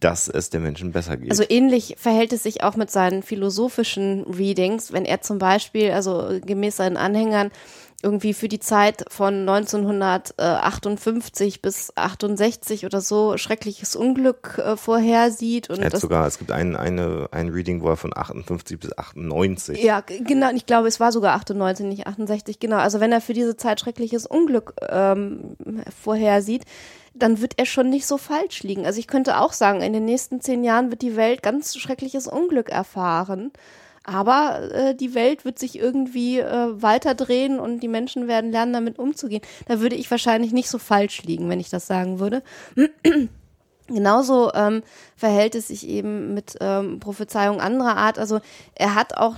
[0.00, 1.30] dass es dem Menschen besser geht.
[1.30, 6.40] Also ähnlich verhält es sich auch mit seinen philosophischen Readings, wenn er zum Beispiel, also
[6.44, 7.50] gemäß seinen Anhängern,
[8.02, 15.68] irgendwie für die Zeit von 1958 bis 68 oder so schreckliches Unglück äh, vorhersieht.
[15.68, 18.96] Und Er hat sogar, es gibt ein, eine, ein Reading, wo er von 58 bis
[18.96, 19.82] 98.
[19.82, 22.76] ja, genau, ich glaube, es war sogar 98, nicht 68, genau.
[22.76, 25.56] Also wenn er für diese Zeit schreckliches Unglück ähm,
[26.00, 26.62] vorhersieht,
[27.14, 28.86] dann wird er schon nicht so falsch liegen.
[28.86, 32.28] Also ich könnte auch sagen, in den nächsten zehn Jahren wird die Welt ganz schreckliches
[32.28, 33.50] Unglück erfahren.
[34.08, 38.98] Aber äh, die Welt wird sich irgendwie äh, weiterdrehen und die Menschen werden lernen, damit
[38.98, 39.42] umzugehen.
[39.66, 42.42] Da würde ich wahrscheinlich nicht so falsch liegen, wenn ich das sagen würde.
[43.86, 44.82] Genauso ähm,
[45.14, 48.18] verhält es sich eben mit ähm, Prophezeiungen anderer Art.
[48.18, 48.40] Also
[48.74, 49.36] er hat auch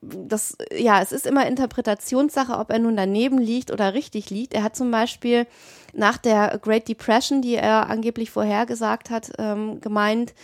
[0.00, 4.54] das, ja, es ist immer Interpretationssache, ob er nun daneben liegt oder richtig liegt.
[4.54, 5.46] Er hat zum Beispiel
[5.92, 10.34] nach der Great Depression, die er angeblich vorhergesagt hat, ähm, gemeint,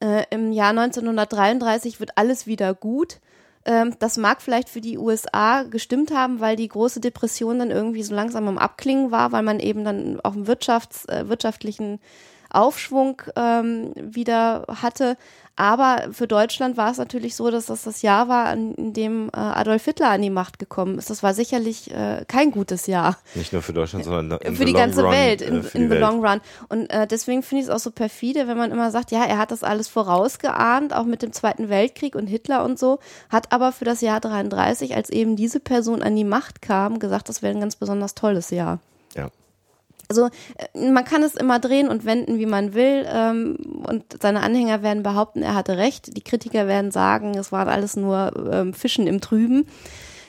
[0.00, 3.20] äh, im Jahr 1933 wird alles wieder gut.
[3.64, 8.02] Ähm, das mag vielleicht für die USA gestimmt haben, weil die große Depression dann irgendwie
[8.02, 11.98] so langsam am Abklingen war, weil man eben dann auch einen Wirtschafts-, äh, wirtschaftlichen
[12.56, 15.16] Aufschwung ähm, wieder hatte.
[15.58, 19.38] Aber für Deutschland war es natürlich so, dass das das Jahr war, in, dem äh,
[19.38, 21.08] Adolf Hitler an die Macht gekommen ist.
[21.08, 25.02] Das war sicherlich äh, kein gutes Jahr Nicht nur für Deutschland, sondern für die ganze
[25.02, 26.00] run, Welt, in, the Welt.
[26.00, 26.42] long run.
[26.68, 29.38] Und äh, deswegen finde ich es auch so perfide, wenn man immer sagt, ja, er
[29.38, 32.98] hat das alles vorausgeahnt, auch mit dem Zweiten Weltkrieg und Hitler und so,
[33.30, 37.30] hat aber für das Jahr 33, als eben diese Person an die Macht kam, gesagt,
[37.30, 38.78] das wäre ein ganz besonders tolles Jahr.
[40.08, 43.06] Also äh, man kann es immer drehen und wenden, wie man will.
[43.08, 46.16] Ähm, und seine Anhänger werden behaupten, er hatte recht.
[46.16, 49.66] Die Kritiker werden sagen, es waren alles nur ähm, Fischen im Trüben.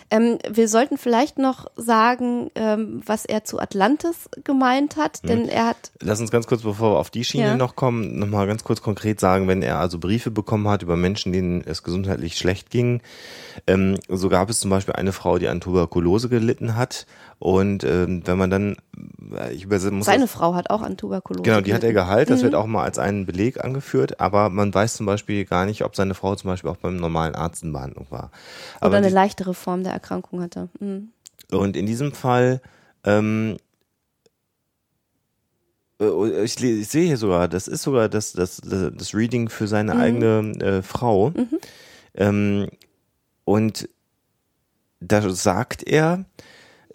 [0.10, 5.66] Ähm, wir sollten vielleicht noch sagen, ähm, was er zu Atlantis gemeint hat, denn er
[5.66, 7.58] hat Lass uns ganz kurz, bevor wir auf die Schiene Ja.
[7.58, 11.34] noch kommen, nochmal ganz kurz konkret sagen, wenn er also Briefe bekommen hat über Menschen,
[11.34, 13.02] denen es gesundheitlich schlecht ging.
[13.66, 17.06] Ähm, so gab es zum Beispiel eine Frau, die an Tuberkulose gelitten hat.
[17.40, 18.78] Und ähm, wenn man dann,
[19.38, 21.44] äh, ich muss seine das, Frau hat auch an Tuberkulose.
[21.44, 22.32] Genau, die hat er geheilt.
[22.32, 24.20] Das wird auch mal als einen Beleg angeführt.
[24.20, 27.36] Aber man weiß zum Beispiel gar nicht, ob seine Frau zum Beispiel auch beim normalen
[27.36, 28.32] Arzt in Behandlung war.
[28.80, 30.70] Aber Oder eine die- leichtere Form der Erkrankung hatte.
[30.80, 31.10] Mhm.
[31.52, 32.60] Und in diesem Fall,
[33.04, 33.58] ähm,
[36.02, 39.68] äh, ich, ich sehe hier sogar, das ist sogar das, das, das, das Reading für
[39.68, 41.34] seine eigene äh, Frau.
[42.16, 42.68] Ähm,
[43.46, 43.88] und
[45.00, 46.26] da sagt er,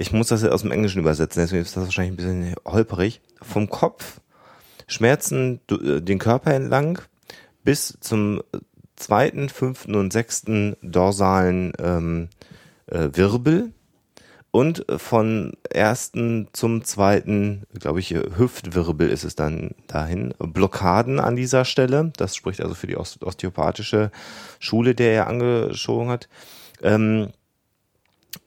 [0.03, 3.21] ich muss das jetzt aus dem Englischen übersetzen, deswegen ist das wahrscheinlich ein bisschen holperig,
[3.41, 4.21] vom Kopf
[4.87, 7.01] Schmerzen äh, den Körper entlang
[7.65, 8.43] bis zum
[8.97, 12.29] zweiten, fünften und sechsten dorsalen ähm,
[12.87, 13.73] äh, Wirbel
[14.51, 20.35] und von ersten zum zweiten, glaube ich, Hüftwirbel ist es dann dahin.
[20.39, 22.13] Blockaden an dieser Stelle.
[22.17, 24.11] Das spricht also für die Ost osteopathische
[24.59, 26.29] Schule, der er angeschoben hat.
[26.83, 27.29] Ähm,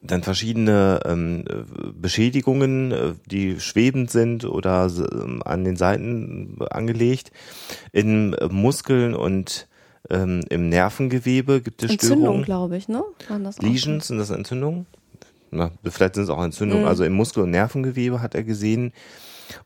[0.02, 7.32] dann verschiedene ähm, äh, Beschädigungen, äh, die schwebend sind oder ähm, an den Seiten angelegt.
[7.92, 9.68] In äh, Muskeln und
[10.10, 12.46] ähm, im Nervengewebe gibt es Entzündung, Störungen.
[12.46, 13.04] glaube ich, ne?
[13.60, 14.86] Lesions, sind das Entzündungen?
[15.52, 16.84] Na, vielleicht sind es auch Entzündungen.
[16.84, 16.90] Mhm.
[16.90, 18.94] Also im Muskel- und Nervengewebe hat er gesehen.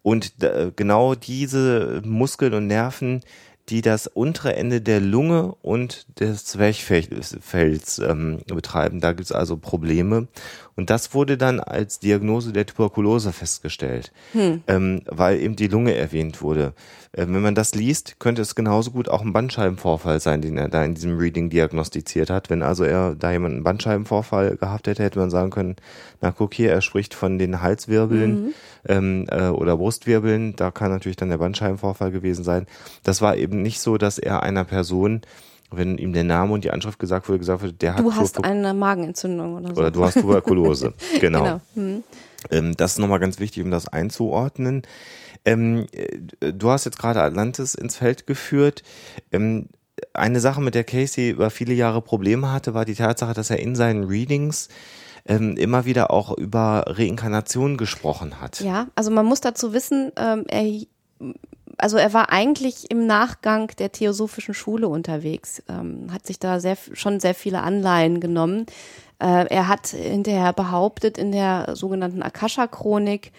[0.02, 3.22] Und äh, genau diese Muskeln und Nerven,
[3.70, 9.58] die das untere Ende der Lunge und des Zwerchfells ähm, betreiben, da gibt es also
[9.58, 10.28] Probleme.
[10.80, 14.14] Und das wurde dann als Diagnose der Tuberkulose festgestellt,
[14.66, 16.72] ähm, weil eben die Lunge erwähnt wurde.
[17.12, 20.70] Äh, wenn man das liest, könnte es genauso gut auch ein Bandscheibenvorfall sein, den er
[20.70, 22.50] da in diesem Reading diagnostiziert hat.
[22.50, 25.76] Wenn also er da jemand einen Bandscheibenvorfall gehabt hätte, hätte man sagen können,
[26.22, 28.54] na guck hier, er spricht von den Halswirbeln
[28.88, 32.68] ähm, äh, oder Brustwirbeln, da kann natürlich dann der Bandscheibenvorfall gewesen sein.
[33.04, 35.24] Das war eben nicht so, dass er einer Person,
[35.72, 38.36] wenn ihm der Name und die Anschrift gesagt wurde, gesagt wurde, der hat Du hast
[38.38, 39.82] Tuber- eine Magenentzündung oder so.
[39.82, 40.94] oder du hast Tuberkulose.
[41.20, 41.44] genau.
[41.44, 41.62] Genau.
[41.76, 42.04] Hm.
[42.52, 44.84] Ähm, das ist nochmal ganz wichtig, um das einzuordnen.
[45.46, 48.84] Ähm, äh, du hast jetzt gerade Atlantis ins Feld geführt.
[49.32, 49.68] Ähm,
[50.14, 53.60] eine Sache, mit der Casey über viele Jahre Probleme hatte, war die Tatsache, dass er
[53.60, 54.70] in seinen Readings
[55.26, 58.62] ähm, immer wieder auch über Reinkarnation gesprochen hat.
[58.62, 60.64] Ja, also man muss dazu wissen, ähm, er,
[61.80, 66.78] also er war eigentlich im Nachgang der Theosophischen Schule unterwegs, ähm, hat sich da sehr,
[66.94, 68.66] schon sehr viele Anleihen genommen.
[69.20, 73.32] Äh, er hat hinterher behauptet, in der sogenannten Akasha-Chronik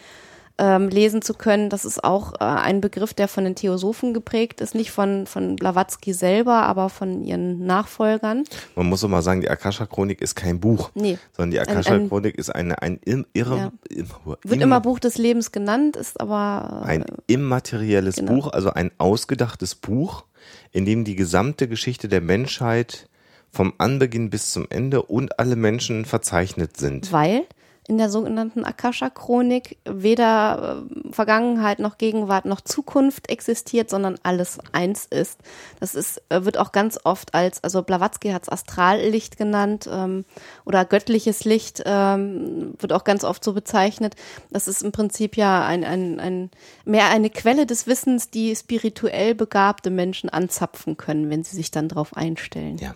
[0.62, 1.70] ähm, lesen zu können.
[1.70, 5.57] Das ist auch äh, ein Begriff, der von den Theosophen geprägt ist, nicht von, von
[5.57, 8.44] Blavatsky selber, aber von ihren Nachfolgern.
[8.77, 11.18] Man muss doch mal sagen, die Akasha-Chronik ist kein Buch, Nee.
[11.37, 13.01] sondern die Akasha-Chronik ist eine, ein
[13.33, 13.73] irre, Ja.
[13.88, 18.33] im, Wird im- immer Buch des Lebens genannt, ist aber ein immaterielles Genau.
[18.35, 20.25] Buch, also ein ausgedachtes Buch,
[20.73, 23.09] in dem die gesamte Geschichte der Menschheit
[23.51, 27.11] vom Anbeginn bis zum Ende und alle Menschen verzeichnet sind.
[27.12, 27.42] Weil
[27.90, 35.07] in der sogenannten Akasha-Chronik weder äh, Vergangenheit noch Gegenwart noch Zukunft existiert, sondern alles eins
[35.07, 35.40] ist.
[35.81, 40.24] Das ist, äh, wird auch ganz oft als, also Blavatsky hat es Astrallicht genannt ähm,
[40.64, 44.14] oder göttliches Licht, ähm, wird auch ganz oft so bezeichnet.
[44.50, 46.50] Das ist im Prinzip ja ein, ein, ein,
[46.85, 51.88] mehr eine Quelle des Wissens, die spirituell begabte Menschen anzapfen können, wenn sie sich dann
[51.88, 52.79] darauf einstellen.
[52.79, 52.94] Ja.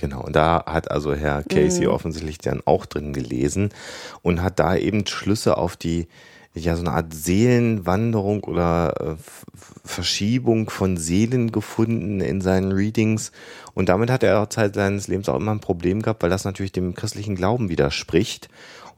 [0.00, 1.92] Genau, und da hat also Herr Casey Mhm.
[1.92, 3.70] offensichtlich dann auch drin gelesen
[4.22, 6.06] und hat da eben Schlüsse auf die,
[6.54, 9.14] ja, so eine Art Seelenwanderung oder äh,
[9.84, 13.32] Verschiebung von Seelen gefunden in seinen Readings.
[13.74, 16.44] Und damit hat er auch Zeit seines Lebens auch immer ein Problem gehabt, weil das
[16.44, 18.48] natürlich dem christlichen Glauben widerspricht.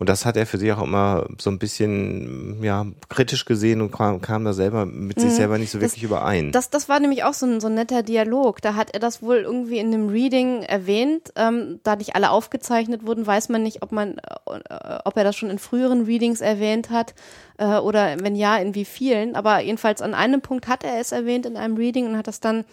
[0.01, 3.93] Und das hat er für sich auch immer so ein bisschen, ja, kritisch gesehen und
[3.93, 5.83] kam, kam da selber mit sich selber nicht so Mhm.
[5.83, 6.53] Das- wirklich überein.
[6.53, 8.63] Das, das war nämlich auch so ein, so ein netter Dialog.
[8.63, 11.33] Da hat er das wohl irgendwie in einem Reading erwähnt.
[11.37, 15.37] Ähm, da nicht alle aufgezeichnet wurden, weiß man nicht, ob man, äh, ob er das
[15.37, 17.15] schon in früheren Readings erwähnt hat
[17.59, 19.37] äh, oder wenn ja, in wie vielen.
[19.37, 22.41] Aber jedenfalls an einem Punkt hat er es erwähnt in einem Reading und hat das
[22.41, 22.65] dann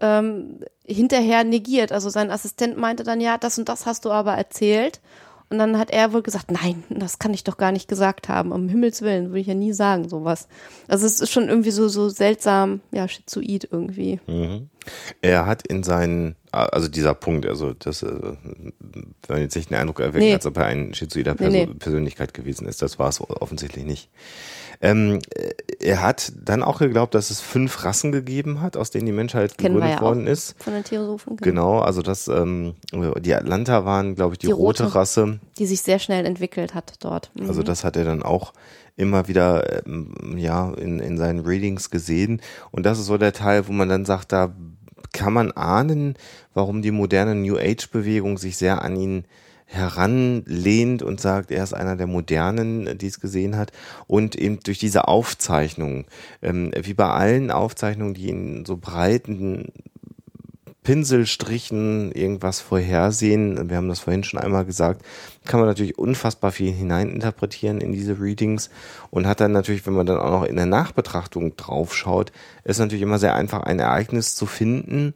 [0.00, 1.92] ähm, hinterher negiert.
[1.92, 5.00] Also sein Assistent meinte dann, ja, das und das hast du aber erzählt.
[5.50, 8.50] Und dann hat er wohl gesagt, nein, das kann ich doch gar nicht gesagt haben.
[8.50, 10.48] Um Himmels Willen, würde ich ja nie sagen, sowas.
[10.88, 14.20] Also es ist schon irgendwie so, so seltsam, ja, schizoid irgendwie.
[15.22, 19.76] Er hat in seinen, also dieser Punkt, also das, äh, wenn man jetzt nicht den
[19.78, 20.34] Eindruck erweckt, Nee.
[20.34, 21.74] als ob er ein schizoider Perso Nee, nee.
[21.74, 24.10] Persönlichkeit gewesen ist, das war es offensichtlich nicht.
[24.80, 29.06] Ähm, äh, er hat dann auch geglaubt, dass es fünf Rassen gegeben hat, aus denen
[29.06, 30.56] die Menschheit Kennen gegründet ja worden ist.
[30.62, 34.84] von den Theosophen, Genau, also das, ähm, die Atlanter waren, glaube ich, die, Die rote,
[34.84, 34.94] rote.
[34.96, 35.40] Rasse.
[35.58, 37.30] die sich sehr schnell entwickelt hat dort.
[37.34, 37.48] Mhm.
[37.48, 38.52] Also das hat er dann auch
[38.96, 42.40] immer wieder ähm, ja in, in seinen Readings gesehen.
[42.70, 44.54] Und das ist so der Teil, wo man dann sagt, da
[45.12, 46.14] kann man ahnen,
[46.54, 49.24] warum die moderne New Age Bewegung sich sehr an ihn
[49.66, 53.72] heranlehnt und sagt, er ist einer der Modernen, die es gesehen hat.
[54.06, 56.04] Und eben durch diese Aufzeichnungen,
[56.42, 59.72] ähm, wie bei allen Aufzeichnungen, die in so breiten
[60.84, 65.02] Pinselstrichen irgendwas vorhersehen, wir haben das vorhin schon einmal gesagt,
[65.46, 68.70] kann man natürlich unfassbar viel hineininterpretieren in diese Readings
[69.10, 72.32] und hat dann natürlich, wenn man dann auch noch in der Nachbetrachtung draufschaut,
[72.64, 75.14] ist natürlich immer sehr einfach, ein Ereignis zu finden,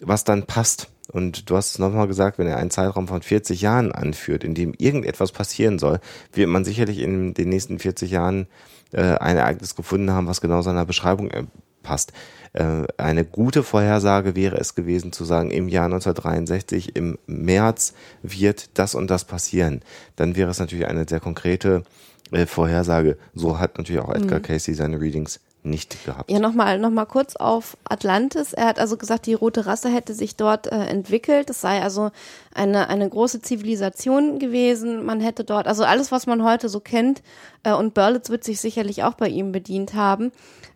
[0.00, 0.88] was dann passt.
[1.12, 4.54] Und du hast es nochmal gesagt, wenn er einen Zeitraum von 40 Jahren anführt, in
[4.54, 5.98] dem irgendetwas passieren soll,
[6.32, 8.46] wird man sicherlich in den nächsten 40 Jahren
[8.92, 11.44] äh, ein Ereignis gefunden haben, was genau seiner Beschreibung äh,
[11.82, 12.12] passt.
[12.52, 18.78] Äh, eine gute Vorhersage wäre es gewesen zu sagen, im Jahr 1963, im März wird
[18.78, 19.82] das und das passieren.
[20.16, 21.84] Dann wäre es natürlich eine sehr konkrete
[22.32, 23.16] äh, Vorhersage.
[23.34, 26.30] So hat natürlich auch Edgar Casey seine Readings nicht gehabt.
[26.30, 28.52] Ja, nochmal noch mal kurz auf Atlantis.
[28.52, 31.50] Er hat also gesagt, die rote Rasse hätte sich dort äh, entwickelt.
[31.50, 32.10] Es sei also
[32.54, 35.04] eine, eine große Zivilisation gewesen.
[35.04, 37.22] Man hätte dort, also alles, was man heute so kennt,
[37.62, 40.32] äh, und Berlitz wird sich sicherlich auch bei ihm bedient haben,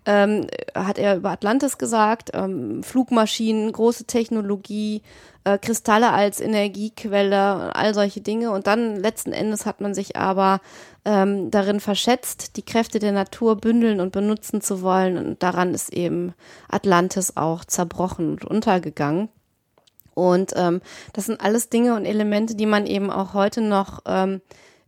[0.06, 5.02] ähm, hat er über Atlantis gesagt, ähm, Flugmaschinen, große Technologie,
[5.44, 8.50] äh, Kristalle als Energiequelle und all solche Dinge.
[8.50, 10.60] Und dann letzten Endes hat man sich aber
[11.04, 15.16] ähm, darin verschätzt, die Kräfte der Natur bündeln und benutzen zu wollen.
[15.16, 16.34] Und daran ist eben
[16.68, 19.28] Atlantis auch zerbrochen und untergegangen.
[20.14, 20.80] Und ähm,
[21.12, 24.40] das sind alles Dinge und Elemente, die man eben auch heute noch ähm,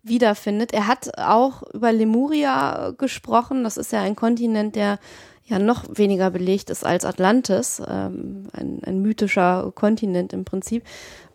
[0.08, 0.72] wiederfindet.
[0.72, 3.64] Er hat auch über Lemuria gesprochen.
[3.64, 4.98] Das ist ja ein Kontinent, der
[5.44, 10.82] ja noch weniger belegt ist als Atlantis, ähm, ein, ein mythischer Kontinent im Prinzip.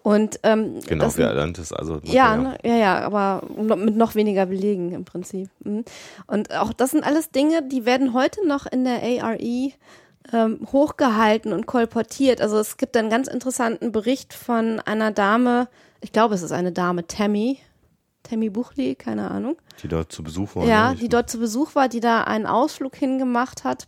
[0.03, 1.71] Und ähm, Genau, das wie Atlantis.
[1.71, 5.49] Also ja, ne, ja, ja, aber mit noch weniger Belegen im Prinzip.
[5.63, 5.85] Mhm.
[6.27, 9.71] Und auch das sind alles Dinge, die werden heute noch in der ARE
[10.33, 12.41] ähm, hochgehalten und kolportiert.
[12.41, 15.67] Also es gibt einen ganz interessanten Bericht von einer Dame,
[16.01, 17.59] ich glaube, es ist eine Dame, Tammy,
[18.23, 19.57] Tammy Buchli, keine Ahnung.
[19.81, 20.67] die dort zu Besuch waren.
[20.67, 20.97] Ja, ne?
[20.97, 23.87] die dort zu Besuch war, die da einen Ausflug hingemacht hat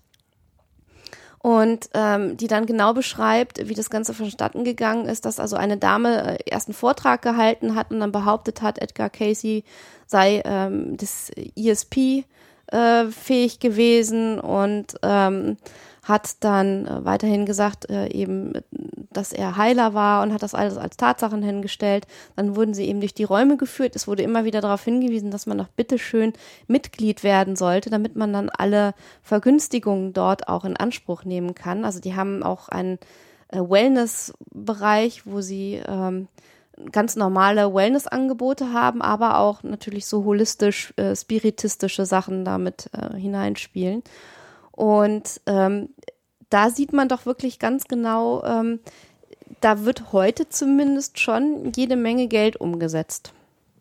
[1.43, 5.77] und ähm, die dann genau beschreibt, wie das Ganze vonstatten gegangen ist, dass also eine
[5.77, 9.65] Dame äh, erst einen Vortrag gehalten hat und dann behauptet hat, Edgar Casey
[10.07, 12.23] sei ähm, des ESP
[12.67, 15.57] äh, fähig gewesen und ähm,
[16.03, 18.53] hat dann äh, weiterhin gesagt, äh, eben,
[19.11, 22.05] dass er Heiler war und hat das alles als Tatsachen hingestellt.
[22.35, 23.95] Dann wurden sie eben durch die Räume geführt.
[23.95, 26.33] Es wurde immer wieder darauf hingewiesen, dass man doch bitteschön
[26.67, 31.85] Mitglied werden sollte, damit man dann alle Vergünstigungen dort auch in Anspruch nehmen kann.
[31.85, 32.99] Also die haben auch einen
[33.47, 36.27] äh, Wellness-Bereich, wo sie ähm,
[36.91, 44.03] ganz normale Wellness-Angebote haben, aber auch natürlich so holistisch, äh, spiritistische Sachen damit äh, hineinspielen.
[44.75, 45.89] Und ähm,
[46.49, 48.79] da sieht man doch wirklich ganz genau, ähm,
[49.61, 53.33] da wird heute zumindest schon jede Menge Geld umgesetzt.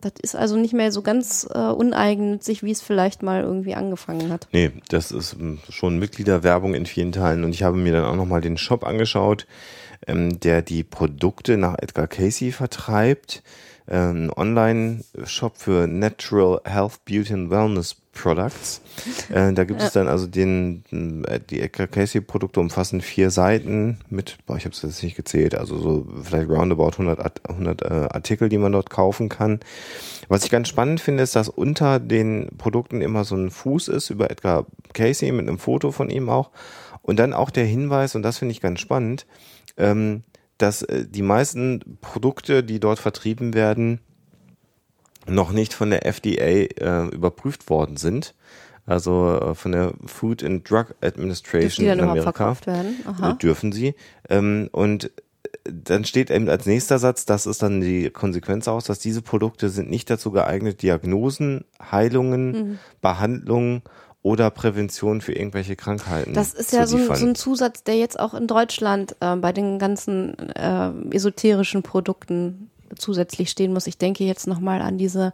[0.03, 4.31] Das ist also nicht mehr so ganz äh, uneigennützig, wie es vielleicht mal irgendwie angefangen
[4.31, 4.49] hat.
[4.53, 7.45] Nee, das ist ähm, schon Mitgliederwerbung in vielen Teilen.
[7.45, 9.47] Und ich habe mir dann auch nochmal den Shop angeschaut,
[10.07, 13.43] ähm, der die Produkte nach Edgar Casey vertreibt.
[13.93, 18.81] Ähm, ein Online-Shop für Natural Health, Beauty and Wellness Products.
[19.31, 19.87] Äh, da gibt ja.
[19.87, 20.85] es dann also den,
[21.27, 25.17] äh, die Edgar Casey Produkte umfassen vier Seiten mit, boah, ich habe es jetzt nicht
[25.17, 29.61] gezählt, also so vielleicht roundabout 100, 100 äh, Artikel, die man dort kaufen kann.
[30.29, 34.09] Was ich ganz spannend finde, ist, dass unter den Produkten immer so ein Fuß ist
[34.09, 36.51] über Edgar Casey mit einem Foto von ihm auch
[37.03, 39.27] und dann auch der Hinweis, und das finde ich ganz spannend,
[39.77, 40.23] ähm,
[40.63, 44.01] dass äh, die meisten Produkte, die dort vertrieben werden,
[45.27, 48.35] noch nicht von der FDA äh, überprüft worden sind.
[48.87, 53.95] Also äh, von der Food and Drug Administration in Amerika äh, dürfen sie.
[54.29, 55.11] Ähm, und
[55.65, 59.69] dann steht eben als nächster Satz, das ist dann die Konsequenz aus, dass diese Produkte
[59.69, 62.79] sind nicht dazu geeignet, Diagnosen, Heilungen, mhm.
[63.01, 63.83] Behandlungen
[64.23, 66.33] oder Prävention für irgendwelche Krankheiten.
[66.33, 69.53] Das ist ja so ein, so ein, Zusatz, der jetzt auch in Deutschland äh, bei
[69.53, 73.87] den ganzen äh, esoterischen Produkten zusätzlich stehen muss.
[73.87, 75.33] Ich denke jetzt nochmal an diese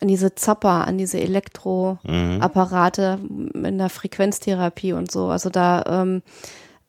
[0.00, 3.64] an diese Zapper, an diese Elektroapparate mhm.
[3.64, 5.28] in der Frequenztherapie und so.
[5.28, 6.22] Also da ähm,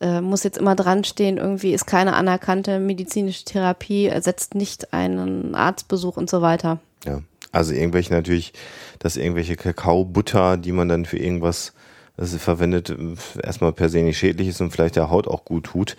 [0.02, 5.54] äh, muss jetzt immer dran stehen, irgendwie ist keine anerkannte medizinische Therapie, ersetzt nicht einen
[5.54, 6.80] Arztbesuch und so weiter.
[7.06, 7.22] Ja,
[7.54, 8.52] also irgendwelche natürlich,
[9.00, 11.74] dass irgendwelche Kakaobutter, die man dann für irgendwas
[12.18, 12.96] verwendet,
[13.42, 15.96] erstmal per se nicht schädlich ist und vielleicht der Haut auch gut tut.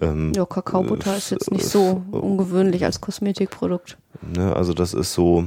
[0.00, 3.98] Ähm, ja, Kakaobutter äh, ist jetzt nicht so äh, ungewöhnlich als Kosmetikprodukt.
[4.22, 5.44] Ne, also das ist so.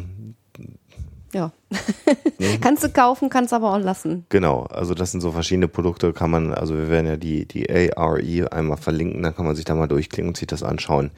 [1.33, 1.51] Ja.
[2.39, 2.59] ne?
[2.61, 4.25] kannst du kaufen, kannst aber auch lassen.
[4.29, 7.69] Genau, also das sind so verschiedene Produkte, kann man, also wir werden ja die, die
[7.97, 11.11] ARE einmal verlinken, dann kann man sich da mal durchklicken und sich das anschauen.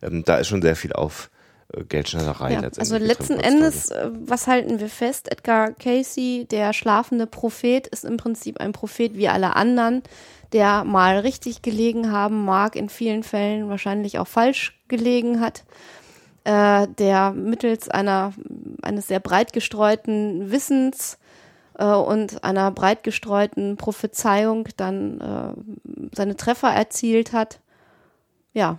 [0.00, 1.28] Ähm, da ist schon sehr viel auf
[1.76, 3.90] äh, Geldschnellerei ja, Also letzten Endes,
[4.26, 5.30] was halten wir fest?
[5.30, 10.02] Edgar Casey, der schlafende Prophet, ist im Prinzip ein Prophet wie alle anderen
[10.54, 15.64] der mal richtig gelegen haben mag, in vielen Fällen wahrscheinlich auch falsch gelegen hat,
[16.44, 18.32] äh, der mittels einer,
[18.80, 21.18] eines sehr breit gestreuten Wissens
[21.76, 27.58] äh, und einer breit gestreuten Prophezeiung dann äh, seine Treffer erzielt hat.
[28.52, 28.78] Ja,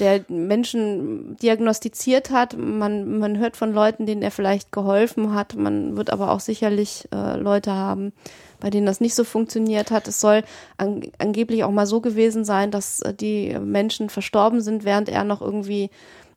[0.00, 2.56] der Menschen diagnostiziert hat.
[2.56, 5.54] Man, man hört von Leuten, denen er vielleicht geholfen hat.
[5.54, 8.12] Man wird aber auch sicherlich äh, Leute haben,
[8.58, 10.08] bei denen das nicht so funktioniert hat.
[10.08, 10.42] Es soll
[10.78, 15.24] an, angeblich auch mal so gewesen sein, dass äh, die Menschen verstorben sind, während er
[15.24, 15.90] noch irgendwie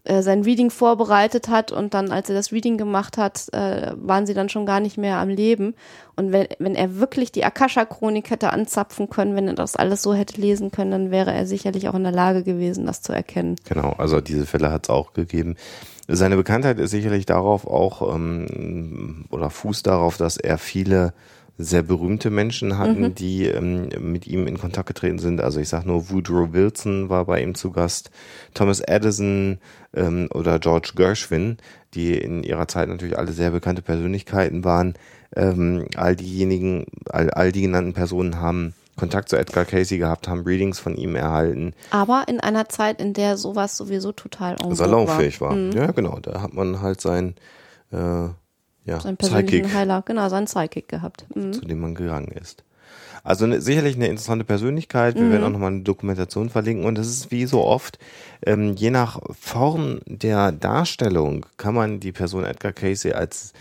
[0.06, 4.26] äh, sein Reading vorbereitet hat und dann, als er das Reading gemacht hat, äh, waren
[4.26, 5.76] sie dann schon gar nicht mehr am Leben.
[6.18, 10.14] Und wenn, wenn er wirklich die Akasha-Chronik hätte anzapfen können, wenn er das alles so
[10.14, 13.56] hätte lesen können, dann wäre er sicherlich auch in der Lage gewesen, das zu erkennen.
[13.64, 15.56] Genau, also diese Fälle hat es auch gegeben.
[16.10, 21.14] Seine Bekanntheit ist sicherlich darauf auch ähm, oder fußt darauf, dass er viele
[21.58, 23.16] sehr berühmte Menschen hatten, mhm.
[23.16, 25.40] die ähm, mit ihm in Kontakt getreten sind.
[25.40, 28.10] Also ich sage nur, Woodrow Wilson war bei ihm zu Gast,
[28.54, 29.60] Thomas Edison
[29.96, 31.58] ähm, oder George Gershwin,
[31.94, 34.94] die in ihrer Zeit natürlich alle sehr bekannte Persönlichkeiten waren.
[35.36, 40.42] Ähm, all diejenigen, all, all die genannten Personen haben Kontakt zu Edgar Casey gehabt, haben
[40.42, 41.74] Readings von ihm erhalten.
[41.90, 45.50] Aber in einer Zeit, in der sowas sowieso total salonfähig war.
[45.50, 45.56] war.
[45.56, 45.72] Mhm.
[45.72, 46.20] Ja, genau.
[46.20, 47.34] Da hat man halt sein
[47.92, 48.30] äh,
[48.86, 51.26] ja, seinen persönlichen Psychic, Heiler, genau, seinen Psychic gehabt.
[51.34, 51.54] Mhm.
[51.54, 52.64] Zu dem man gegangen ist.
[53.24, 55.16] Also ne, sicherlich eine interessante Persönlichkeit.
[55.16, 55.32] Wir mhm.
[55.32, 56.86] werden auch nochmal eine Dokumentation verlinken.
[56.86, 57.98] Und das ist wie so oft,
[58.46, 63.54] ähm, je nach Form der Darstellung kann man die Person Edgar Casey als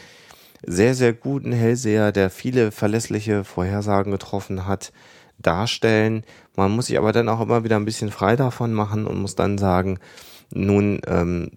[0.64, 4.92] sehr, sehr guten Hellseher, der viele verlässliche Vorhersagen getroffen hat,
[5.38, 6.24] darstellen.
[6.56, 9.34] Man muss sich aber dann auch immer wieder ein bisschen frei davon machen und muss
[9.34, 9.98] dann sagen,
[10.54, 11.50] nun, ähm,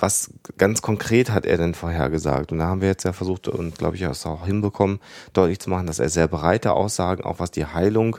[0.00, 2.52] was ganz konkret hat er denn vorhergesagt?
[2.52, 5.00] Und da haben wir jetzt ja versucht und glaube ich auch hinbekommen,
[5.32, 8.18] deutlich zu machen, dass er sehr breite Aussagen, auch was die Heilung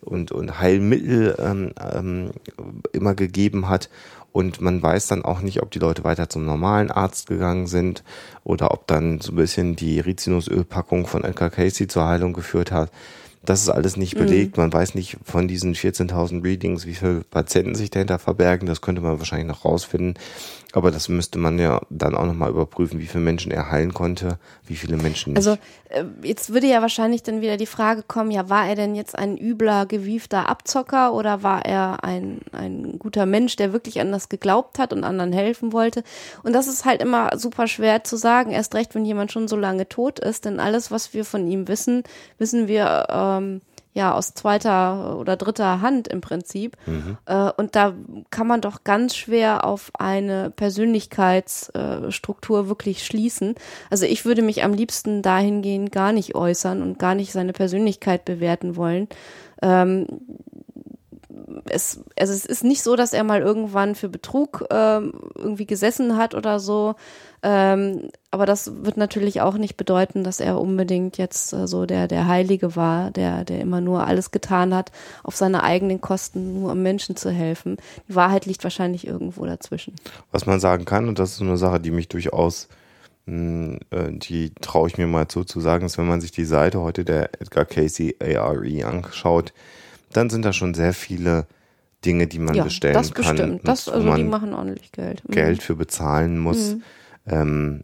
[0.00, 2.30] und, und Heilmittel ähm, ähm,
[2.92, 3.90] immer gegeben hat.
[4.32, 8.04] Und man weiß dann auch nicht, ob die Leute weiter zum normalen Arzt gegangen sind
[8.44, 12.90] oder ob dann so ein bisschen die Rizinusölpackung von Edgar Casey zur Heilung geführt hat.
[13.42, 14.56] Das ist alles nicht belegt.
[14.56, 14.64] Mhm.
[14.64, 18.66] Man weiß nicht von diesen 14.000 Readings, wie viele Patienten sich dahinter verbergen.
[18.66, 20.14] Das könnte man wahrscheinlich noch rausfinden.
[20.72, 24.38] Aber das müsste man ja dann auch nochmal überprüfen, wie viele Menschen er heilen konnte,
[24.66, 25.38] wie viele Menschen nicht.
[25.38, 25.58] Also
[25.88, 29.18] äh, jetzt würde ja wahrscheinlich dann wieder die Frage kommen, ja, war er denn jetzt
[29.18, 34.28] ein übler, gewiefter Abzocker oder war er ein, ein guter Mensch, der wirklich an das
[34.28, 36.04] geglaubt hat und anderen helfen wollte?
[36.42, 39.56] Und das ist halt immer super schwer zu sagen, erst recht, wenn jemand schon so
[39.56, 42.04] lange tot ist, denn alles, was wir von ihm wissen,
[42.38, 43.60] wissen wir ähm,
[43.92, 46.76] ja aus zweiter oder dritter Hand im Prinzip.
[47.26, 47.94] Äh, und da
[48.30, 53.54] kann man doch ganz schwer auf eine Persönlichkeitsstruktur wirklich schließen.
[53.90, 58.24] Also ich würde mich am liebsten dahingehend gar nicht äußern und gar nicht seine Persönlichkeit
[58.24, 59.08] bewerten wollen.
[59.62, 60.06] Ähm,
[61.68, 66.16] es, also es ist nicht so, dass er mal irgendwann für Betrug ähm, irgendwie gesessen
[66.16, 66.94] hat oder so.
[67.42, 72.06] Ähm, aber das wird natürlich auch nicht bedeuten, dass er unbedingt jetzt äh, so der,
[72.06, 76.72] der Heilige war, der, der immer nur alles getan hat, auf seine eigenen Kosten, nur
[76.72, 77.78] um Menschen zu helfen.
[78.08, 79.94] Die Wahrheit liegt wahrscheinlich irgendwo dazwischen.
[80.32, 82.68] Was man sagen kann, und das ist eine Sache, die mich durchaus,
[83.26, 86.44] mh, äh, die traue ich mir mal zu, zu sagen, ist, wenn man sich die
[86.44, 89.54] Seite heute der Edgar Casey ARE anschaut,
[90.12, 91.46] dann sind da schon sehr viele
[92.04, 93.36] Dinge, die man ja, bestellen das kann.
[93.36, 93.60] bestimmt.
[93.68, 95.22] Das, wo also die machen ordentlich Geld.
[95.28, 95.32] Mhm.
[95.34, 96.76] Geld für bezahlen muss.
[97.26, 97.82] Ähm,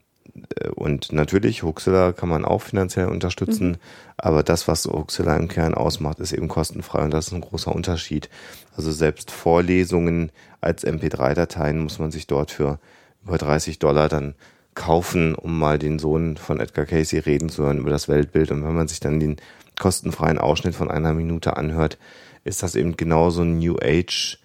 [0.56, 3.76] äh, und natürlich, Huxilla kann man auch finanziell unterstützen, Mhm.
[4.16, 7.74] aber das, was Huxilla im Kern ausmacht, ist eben kostenfrei und das ist ein großer
[7.74, 8.28] Unterschied.
[8.76, 12.78] Also selbst Vorlesungen als MP3-Dateien muss man sich dort für
[13.24, 14.34] über 30 Dollar dann
[14.76, 18.52] kaufen, um mal den Sohn von Edgar Casey reden zu hören über das Weltbild.
[18.52, 19.36] Und wenn man sich dann den
[19.80, 21.98] kostenfreien Ausschnitt von einer Minute anhört,
[22.44, 24.38] ist das eben genauso ein New Age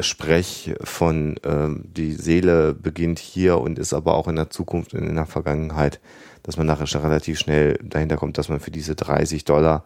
[0.00, 5.06] Sprech von ähm, die Seele beginnt hier und ist aber auch in der Zukunft und
[5.06, 6.00] in der Vergangenheit,
[6.42, 9.84] dass man nachher schon relativ schnell dahinter kommt, dass man für diese 30 Dollar,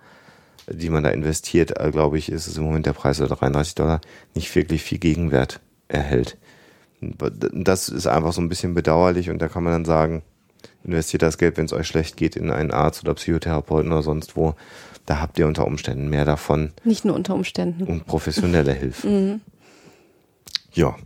[0.69, 3.75] die man da investiert, äh, glaube ich, ist es im Moment der Preis oder 33
[3.75, 4.01] Dollar,
[4.35, 6.39] nicht wirklich viel Gegenwert erhält.
[7.53, 10.23] Das ist einfach so ein bisschen bedauerlich und da kann man dann sagen,
[10.85, 14.37] investiert das Geld, wenn es euch schlecht geht, in einen Arzt oder Psychotherapeuten oder sonst
[14.37, 14.55] wo.
[15.07, 17.85] Da habt ihr unter Umständen mehr davon Nicht nur unter Umständen.
[17.85, 19.41] und professionelle Hilfe.
[20.73, 20.97] Ja,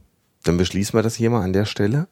[0.45, 2.07] dann beschließen wir das hier mal an der Stelle.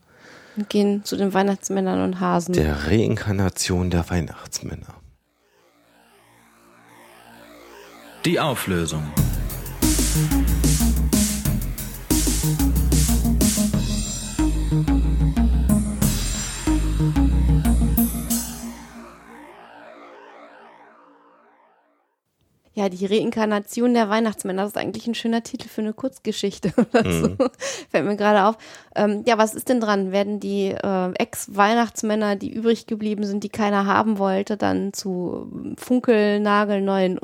[0.57, 2.55] Und gehen zu den Weihnachtsmännern und Hasen.
[2.55, 4.95] Der Reinkarnation der Weihnachtsmänner.
[8.25, 9.05] Die Auflösung.
[22.77, 27.11] Ja, die Reinkarnation der Weihnachtsmänner, das ist eigentlich ein schöner Titel für eine Kurzgeschichte oder
[27.11, 27.37] so.
[27.89, 28.59] Fällt mir gerade auf.
[28.95, 30.13] Ähm, ja, was ist denn dran?
[30.13, 37.19] Werden die äh, Ex-Weihnachtsmänner, die übrig geblieben sind, die keiner haben wollte, dann zu funkelnagelneuen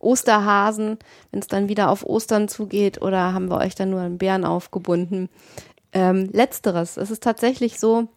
[0.00, 0.98] Osterhasen,
[1.30, 4.44] wenn es dann wieder auf Ostern zugeht, oder haben wir euch dann nur einen Bären
[4.44, 5.30] aufgebunden?
[5.94, 6.98] Ähm, letzteres.
[6.98, 8.08] Es ist tatsächlich so,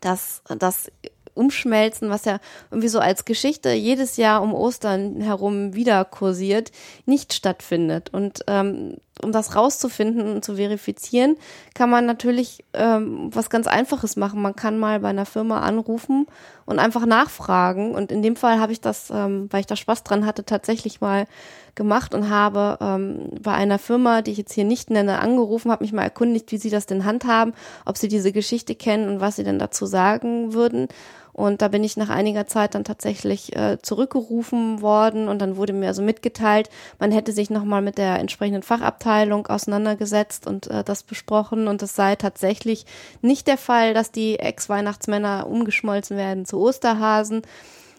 [0.00, 0.90] dass das
[1.36, 2.38] Umschmelzen, was ja
[2.70, 6.72] irgendwie so als Geschichte jedes Jahr um Ostern herum wieder kursiert,
[7.04, 8.10] nicht stattfindet.
[8.12, 11.36] Und ähm, um das rauszufinden und zu verifizieren,
[11.74, 14.42] kann man natürlich ähm, was ganz Einfaches machen.
[14.42, 16.26] Man kann mal bei einer Firma anrufen
[16.66, 17.94] und einfach nachfragen.
[17.94, 21.00] Und in dem Fall habe ich das, ähm, weil ich da Spaß dran hatte, tatsächlich
[21.00, 21.26] mal
[21.74, 25.84] gemacht und habe ähm, bei einer Firma, die ich jetzt hier nicht nenne, angerufen, habe
[25.84, 29.36] mich mal erkundigt, wie sie das denn handhaben, ob sie diese Geschichte kennen und was
[29.36, 30.88] sie denn dazu sagen würden.
[31.36, 35.74] Und da bin ich nach einiger Zeit dann tatsächlich äh, zurückgerufen worden und dann wurde
[35.74, 41.02] mir also mitgeteilt, man hätte sich nochmal mit der entsprechenden Fachabteilung auseinandergesetzt und äh, das
[41.02, 42.86] besprochen und es sei tatsächlich
[43.20, 47.42] nicht der Fall, dass die Ex-Weihnachtsmänner umgeschmolzen werden zu Osterhasen.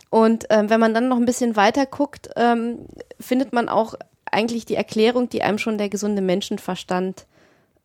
[0.09, 2.79] Und ähm, wenn man dann noch ein bisschen weiter guckt, ähm,
[3.19, 3.93] findet man auch
[4.31, 7.27] eigentlich die Erklärung, die einem schon der gesunde Menschenverstand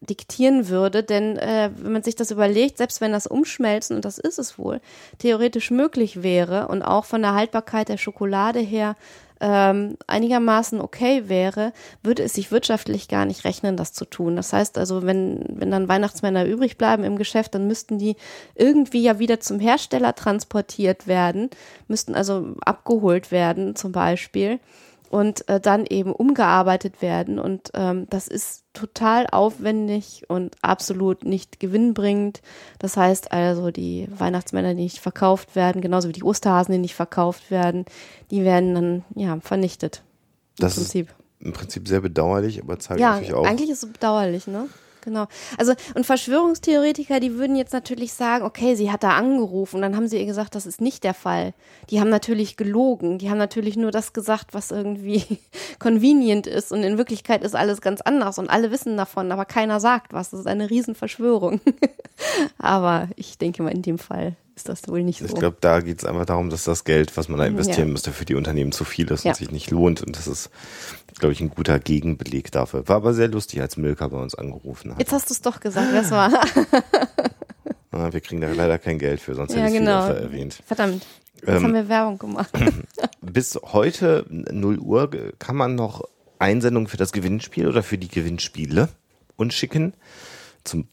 [0.02, 4.18] diktieren würde, denn äh, wenn man sich das überlegt, selbst wenn das Umschmelzen, und das
[4.18, 4.80] ist es wohl,
[5.18, 8.96] theoretisch möglich wäre und auch von der Haltbarkeit der Schokolade her
[9.40, 11.72] ähm, einigermaßen okay wäre,
[12.02, 14.36] würde es sich wirtschaftlich gar nicht rechnen, das zu tun.
[14.36, 18.16] Das heißt also, wenn, wenn dann Weihnachtsmänner übrig bleiben im Geschäft, dann müssten die
[18.54, 21.50] irgendwie ja wieder zum Hersteller transportiert werden,
[21.88, 24.60] müssten also abgeholt werden zum Beispiel
[25.12, 27.38] und äh, dann eben umgearbeitet werden.
[27.38, 32.40] Und ähm, das ist total aufwendig und absolut nicht gewinnbringend.
[32.78, 36.94] Das heißt also, die Weihnachtsmänner, die nicht verkauft werden, genauso wie die Osterhasen, die nicht
[36.94, 37.84] verkauft werden,
[38.30, 40.02] die werden dann ja vernichtet.
[40.58, 41.14] Im Das ist Prinzip.
[41.40, 44.66] im Prinzip sehr bedauerlich, aber zeigt Ja, natürlich auch, eigentlich ist es bedauerlich, ne?
[45.02, 45.26] Genau.
[45.58, 49.96] Also, und Verschwörungstheoretiker, die würden jetzt natürlich sagen, okay, sie hat da angerufen und dann
[49.96, 51.54] haben sie ihr gesagt, das ist nicht der Fall.
[51.90, 53.18] Die haben natürlich gelogen.
[53.18, 55.24] Die haben natürlich nur das gesagt, was irgendwie
[55.78, 59.80] convenient ist und in Wirklichkeit ist alles ganz anders und alle wissen davon, aber keiner
[59.80, 60.30] sagt was.
[60.30, 61.60] Das ist eine Riesenverschwörung.
[62.58, 65.24] aber ich denke mal, in dem Fall ist das wohl nicht so.
[65.26, 67.92] ich glaube, da geht es einfach darum, dass das Geld, was man da investieren Ja.
[67.92, 69.30] müsste, für die Unternehmen zu viel ist Ja.
[69.32, 70.02] und sich nicht lohnt.
[70.02, 70.50] Und das ist,
[71.18, 72.86] glaube ich, ein guter Gegenbeleg dafür.
[72.88, 74.98] War aber sehr lustig, als Milka bei uns angerufen hat.
[74.98, 76.30] Jetzt hast du es doch gesagt, es war.
[77.94, 80.06] Ah, Wir kriegen da leider kein Geld für, sonst ja, hätte ich genau.
[80.08, 80.62] erwähnt.
[80.66, 81.04] Verdammt.
[81.36, 82.50] Jetzt Ähm, haben wir Werbung gemacht.
[83.20, 86.02] bis heute 0 Uhr kann man noch
[86.38, 88.88] Einsendungen für das Gewinnspiel oder für die Gewinnspiele
[89.36, 89.92] uns schicken.
[90.64, 90.88] Zum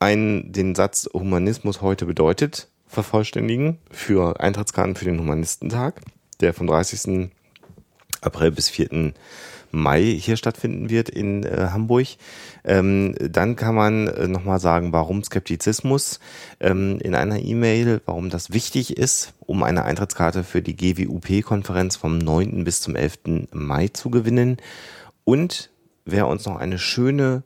[0.00, 6.02] einen den Satz Humanismus heute bedeutet vervollständigen für Eintrittskarten für den Humanistentag,
[6.40, 7.30] der vom 30.
[8.20, 9.14] April bis 4.
[9.74, 12.06] Mai hier stattfinden wird in äh, Hamburg.
[12.62, 16.20] Ähm, dann kann man äh, nochmal sagen, warum Skeptizismus
[16.60, 22.18] ähm, in einer E-Mail, warum das wichtig ist, um eine Eintrittskarte für die GWUP-Konferenz vom
[22.18, 22.64] 9.
[22.64, 23.48] bis zum 11.
[23.52, 24.58] Mai zu gewinnen.
[25.24, 25.70] Und
[26.04, 27.42] wer uns noch eine schöne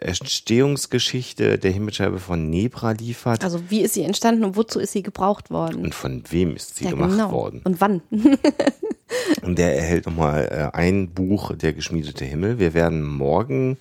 [0.00, 3.44] Entstehungsgeschichte der Himmelsscheibe von Nebra liefert.
[3.44, 5.84] Also wie ist sie entstanden und wozu ist sie gebraucht worden?
[5.84, 7.32] Und von wem ist sie ja, gemacht genau.
[7.32, 7.60] worden?
[7.64, 8.02] Und wann?
[9.42, 12.58] und der erhält nochmal äh, ein Buch, Der geschmiedete Himmel.
[12.58, 13.78] Wir werden morgen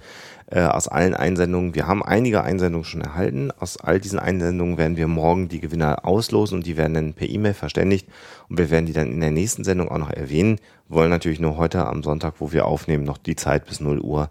[0.52, 4.98] äh, aus allen Einsendungen, wir haben einige Einsendungen schon erhalten, aus all diesen Einsendungen werden
[4.98, 8.08] wir morgen die Gewinner auslosen und die werden dann per E-Mail verständigt
[8.50, 10.60] und wir werden die dann in der nächsten Sendung auch noch erwähnen.
[10.90, 14.30] wollen natürlich nur heute am Sonntag, wo wir aufnehmen, noch die Zeit bis 0 Uhr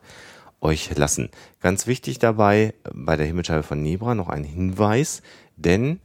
[0.61, 1.31] euch lassen.
[1.61, 5.23] Ganz wichtig dabei bei der Himmelscheibe von Nebra noch ein Hinweis,
[5.57, 6.01] denn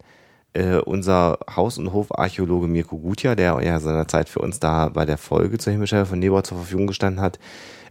[0.53, 5.18] äh, unser Haus- und Hofarchäologe Mirko Gutja, der ja seinerzeit für uns da bei der
[5.18, 7.39] Folge zur Himmelscheibe von Nebra zur Verfügung gestanden hat,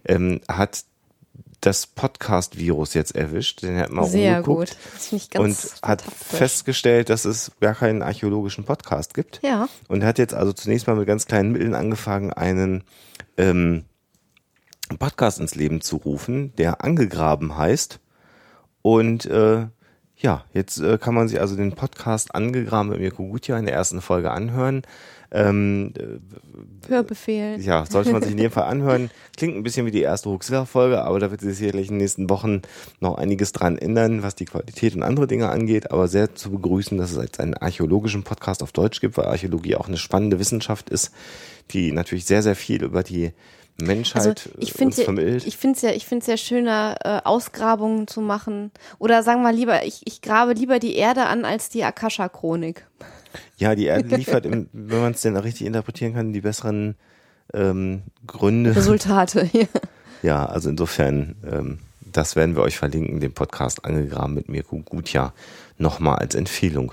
[0.06, 0.84] ähm, hat
[1.60, 3.62] das Podcast-Virus jetzt erwischt.
[3.62, 4.76] Den hat mal Sehr gut.
[5.36, 9.40] und hat festgestellt, dass es gar keinen archäologischen Podcast gibt.
[9.42, 9.68] Ja.
[9.88, 12.84] Und hat jetzt also zunächst mal mit ganz kleinen Mitteln angefangen, einen
[13.38, 13.84] ähm,
[14.98, 18.00] Podcast ins Leben zu rufen, der angegraben heißt.
[18.82, 19.66] Und äh,
[20.16, 23.74] ja, jetzt äh, kann man sich also den Podcast angegraben mit Mirko Gutjahr in der
[23.74, 24.82] ersten Folge anhören.
[25.32, 27.60] Ähm, äh, Hörbefehl.
[27.60, 29.10] Ja, sollte man sich in jedem Fall anhören.
[29.36, 32.30] Klingt ein bisschen wie die erste Huxilla-Folge, aber da wird sich sicherlich in den nächsten
[32.30, 32.62] Wochen
[33.00, 35.90] noch einiges dran ändern, was die Qualität und andere Dinge angeht.
[35.90, 39.74] Aber sehr zu begrüßen, dass es jetzt einen archäologischen Podcast auf Deutsch gibt, weil Archäologie
[39.74, 41.10] auch eine spannende Wissenschaft ist,
[41.72, 43.32] die natürlich sehr, sehr viel über die
[43.76, 48.06] Menschheit also ich finde ich finde es ja ich finde es ja schöner äh, Ausgrabungen
[48.06, 48.70] zu machen.
[48.98, 52.86] Oder sagen wir lieber ich, ich grabe lieber die Erde an als die Akasha Chronik
[53.56, 56.94] ja die Erde liefert im, wenn man es denn richtig interpretieren kann die besseren
[57.52, 58.74] ähm, Gründe.
[58.76, 59.66] Resultate ja.
[60.22, 65.34] ja also insofern ähm, das werden wir euch verlinken den Podcast angegraben mit Mirko Gutjahr
[65.78, 66.92] nochmal als Empfehlung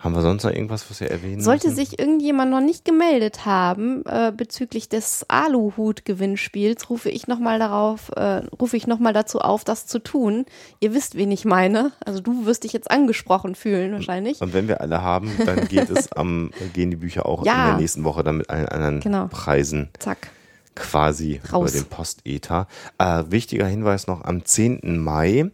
[0.00, 1.76] haben wir sonst noch irgendwas, was wir erwähnen Sollte müssen?
[1.76, 8.42] sich irgendjemand noch nicht gemeldet haben äh, bezüglich des Aluhut-Gewinnspiels, rufe ich nochmal darauf, äh,
[8.58, 10.46] rufe ich nochmal dazu auf, das zu tun.
[10.80, 11.92] Ihr wisst, wen ich meine.
[12.04, 14.40] Also du wirst dich jetzt angesprochen fühlen wahrscheinlich.
[14.40, 17.64] Und wenn wir alle haben, dann geht es am, gehen die Bücher auch ja.
[17.64, 19.26] in der nächsten Woche dann mit allen anderen genau.
[19.26, 19.90] Preisen.
[19.98, 20.30] Zack
[20.76, 21.74] quasi Raus.
[21.74, 22.66] über den Post-Ether.
[22.96, 24.98] Äh, wichtiger Hinweis noch, am 10.
[24.98, 25.50] Mai,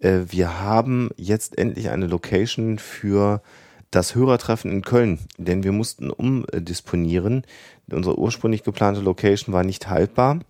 [0.00, 3.40] äh, wir haben jetzt endlich eine Location für
[3.94, 7.44] das Hörertreffen in Köln, denn wir mussten umdisponieren.
[7.90, 10.40] Unsere ursprünglich geplante Location war nicht haltbar.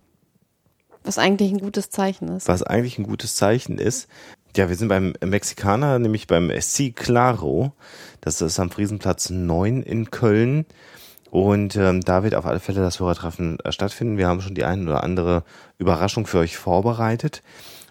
[1.03, 2.47] Was eigentlich ein gutes Zeichen ist.
[2.47, 4.07] Was eigentlich ein gutes Zeichen ist.
[4.55, 7.73] Ja, wir sind beim Mexikaner, nämlich beim SC Claro.
[8.21, 10.65] Das ist am Friesenplatz 9 in Köln.
[11.29, 14.17] Und ähm, da wird auf alle Fälle das Hörertreffen äh, stattfinden.
[14.17, 15.43] Wir haben schon die ein oder andere
[15.77, 17.43] Überraschung für euch vorbereitet.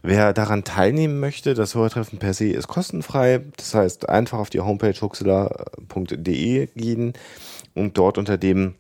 [0.06, 3.40] Wer daran teilnehmen möchte, das Hörertreffen per se ist kostenfrei.
[3.56, 7.14] Das heißt, einfach auf die Homepage huxela.de gehen
[7.72, 8.74] und dort unter dem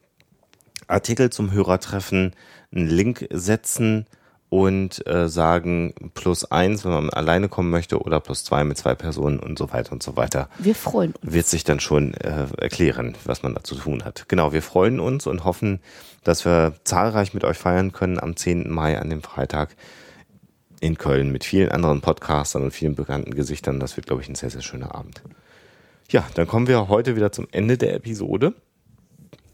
[0.86, 2.34] Artikel zum Hörertreffen
[2.74, 4.04] einen Link setzen
[4.50, 8.94] und äh, sagen plus eins, wenn man alleine kommen möchte, oder plus zwei mit zwei
[8.94, 10.50] Personen und so weiter und so weiter.
[10.58, 11.32] Wir freuen uns.
[11.32, 14.28] Wird sich dann schon äh, erklären, was man da zu tun hat.
[14.28, 15.80] Genau, wir freuen uns und hoffen,
[16.22, 18.70] dass wir zahlreich mit euch feiern können am 10.
[18.70, 19.74] Mai an dem Freitag
[20.84, 23.80] in Köln mit vielen anderen Podcastern und vielen bekannten Gesichtern.
[23.80, 25.22] Das wird, glaube ich, ein sehr, sehr schöner Abend.
[26.10, 28.52] Ja, dann kommen wir heute wieder zum Ende der Episode.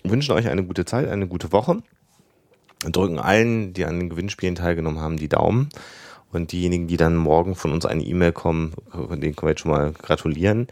[0.03, 1.85] Wünschen euch eine gute Zeit, eine gute Woche.
[2.81, 5.69] Drücken allen, die an den Gewinnspielen teilgenommen haben, die Daumen.
[6.33, 9.71] Und diejenigen, die dann morgen von uns eine E-Mail kommen, denen können wir jetzt schon
[9.71, 10.67] mal gratulieren.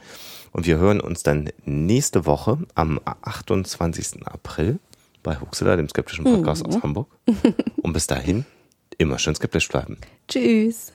[0.51, 4.27] Und wir hören uns dann nächste Woche am 28.
[4.27, 4.81] April
[5.23, 6.75] bei Huxela, dem skeptischen Podcast mhm.
[6.75, 7.09] aus Hamburg.
[7.77, 8.45] Und bis dahin
[8.99, 9.97] immer schön skeptisch bleiben.
[10.29, 10.93] Tschüss.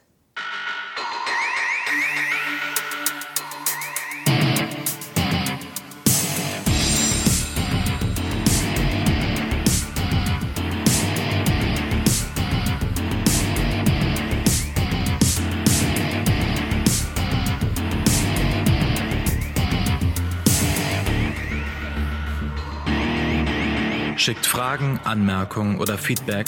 [24.15, 26.47] Schickt Fragen, Anmerkungen oder Feedback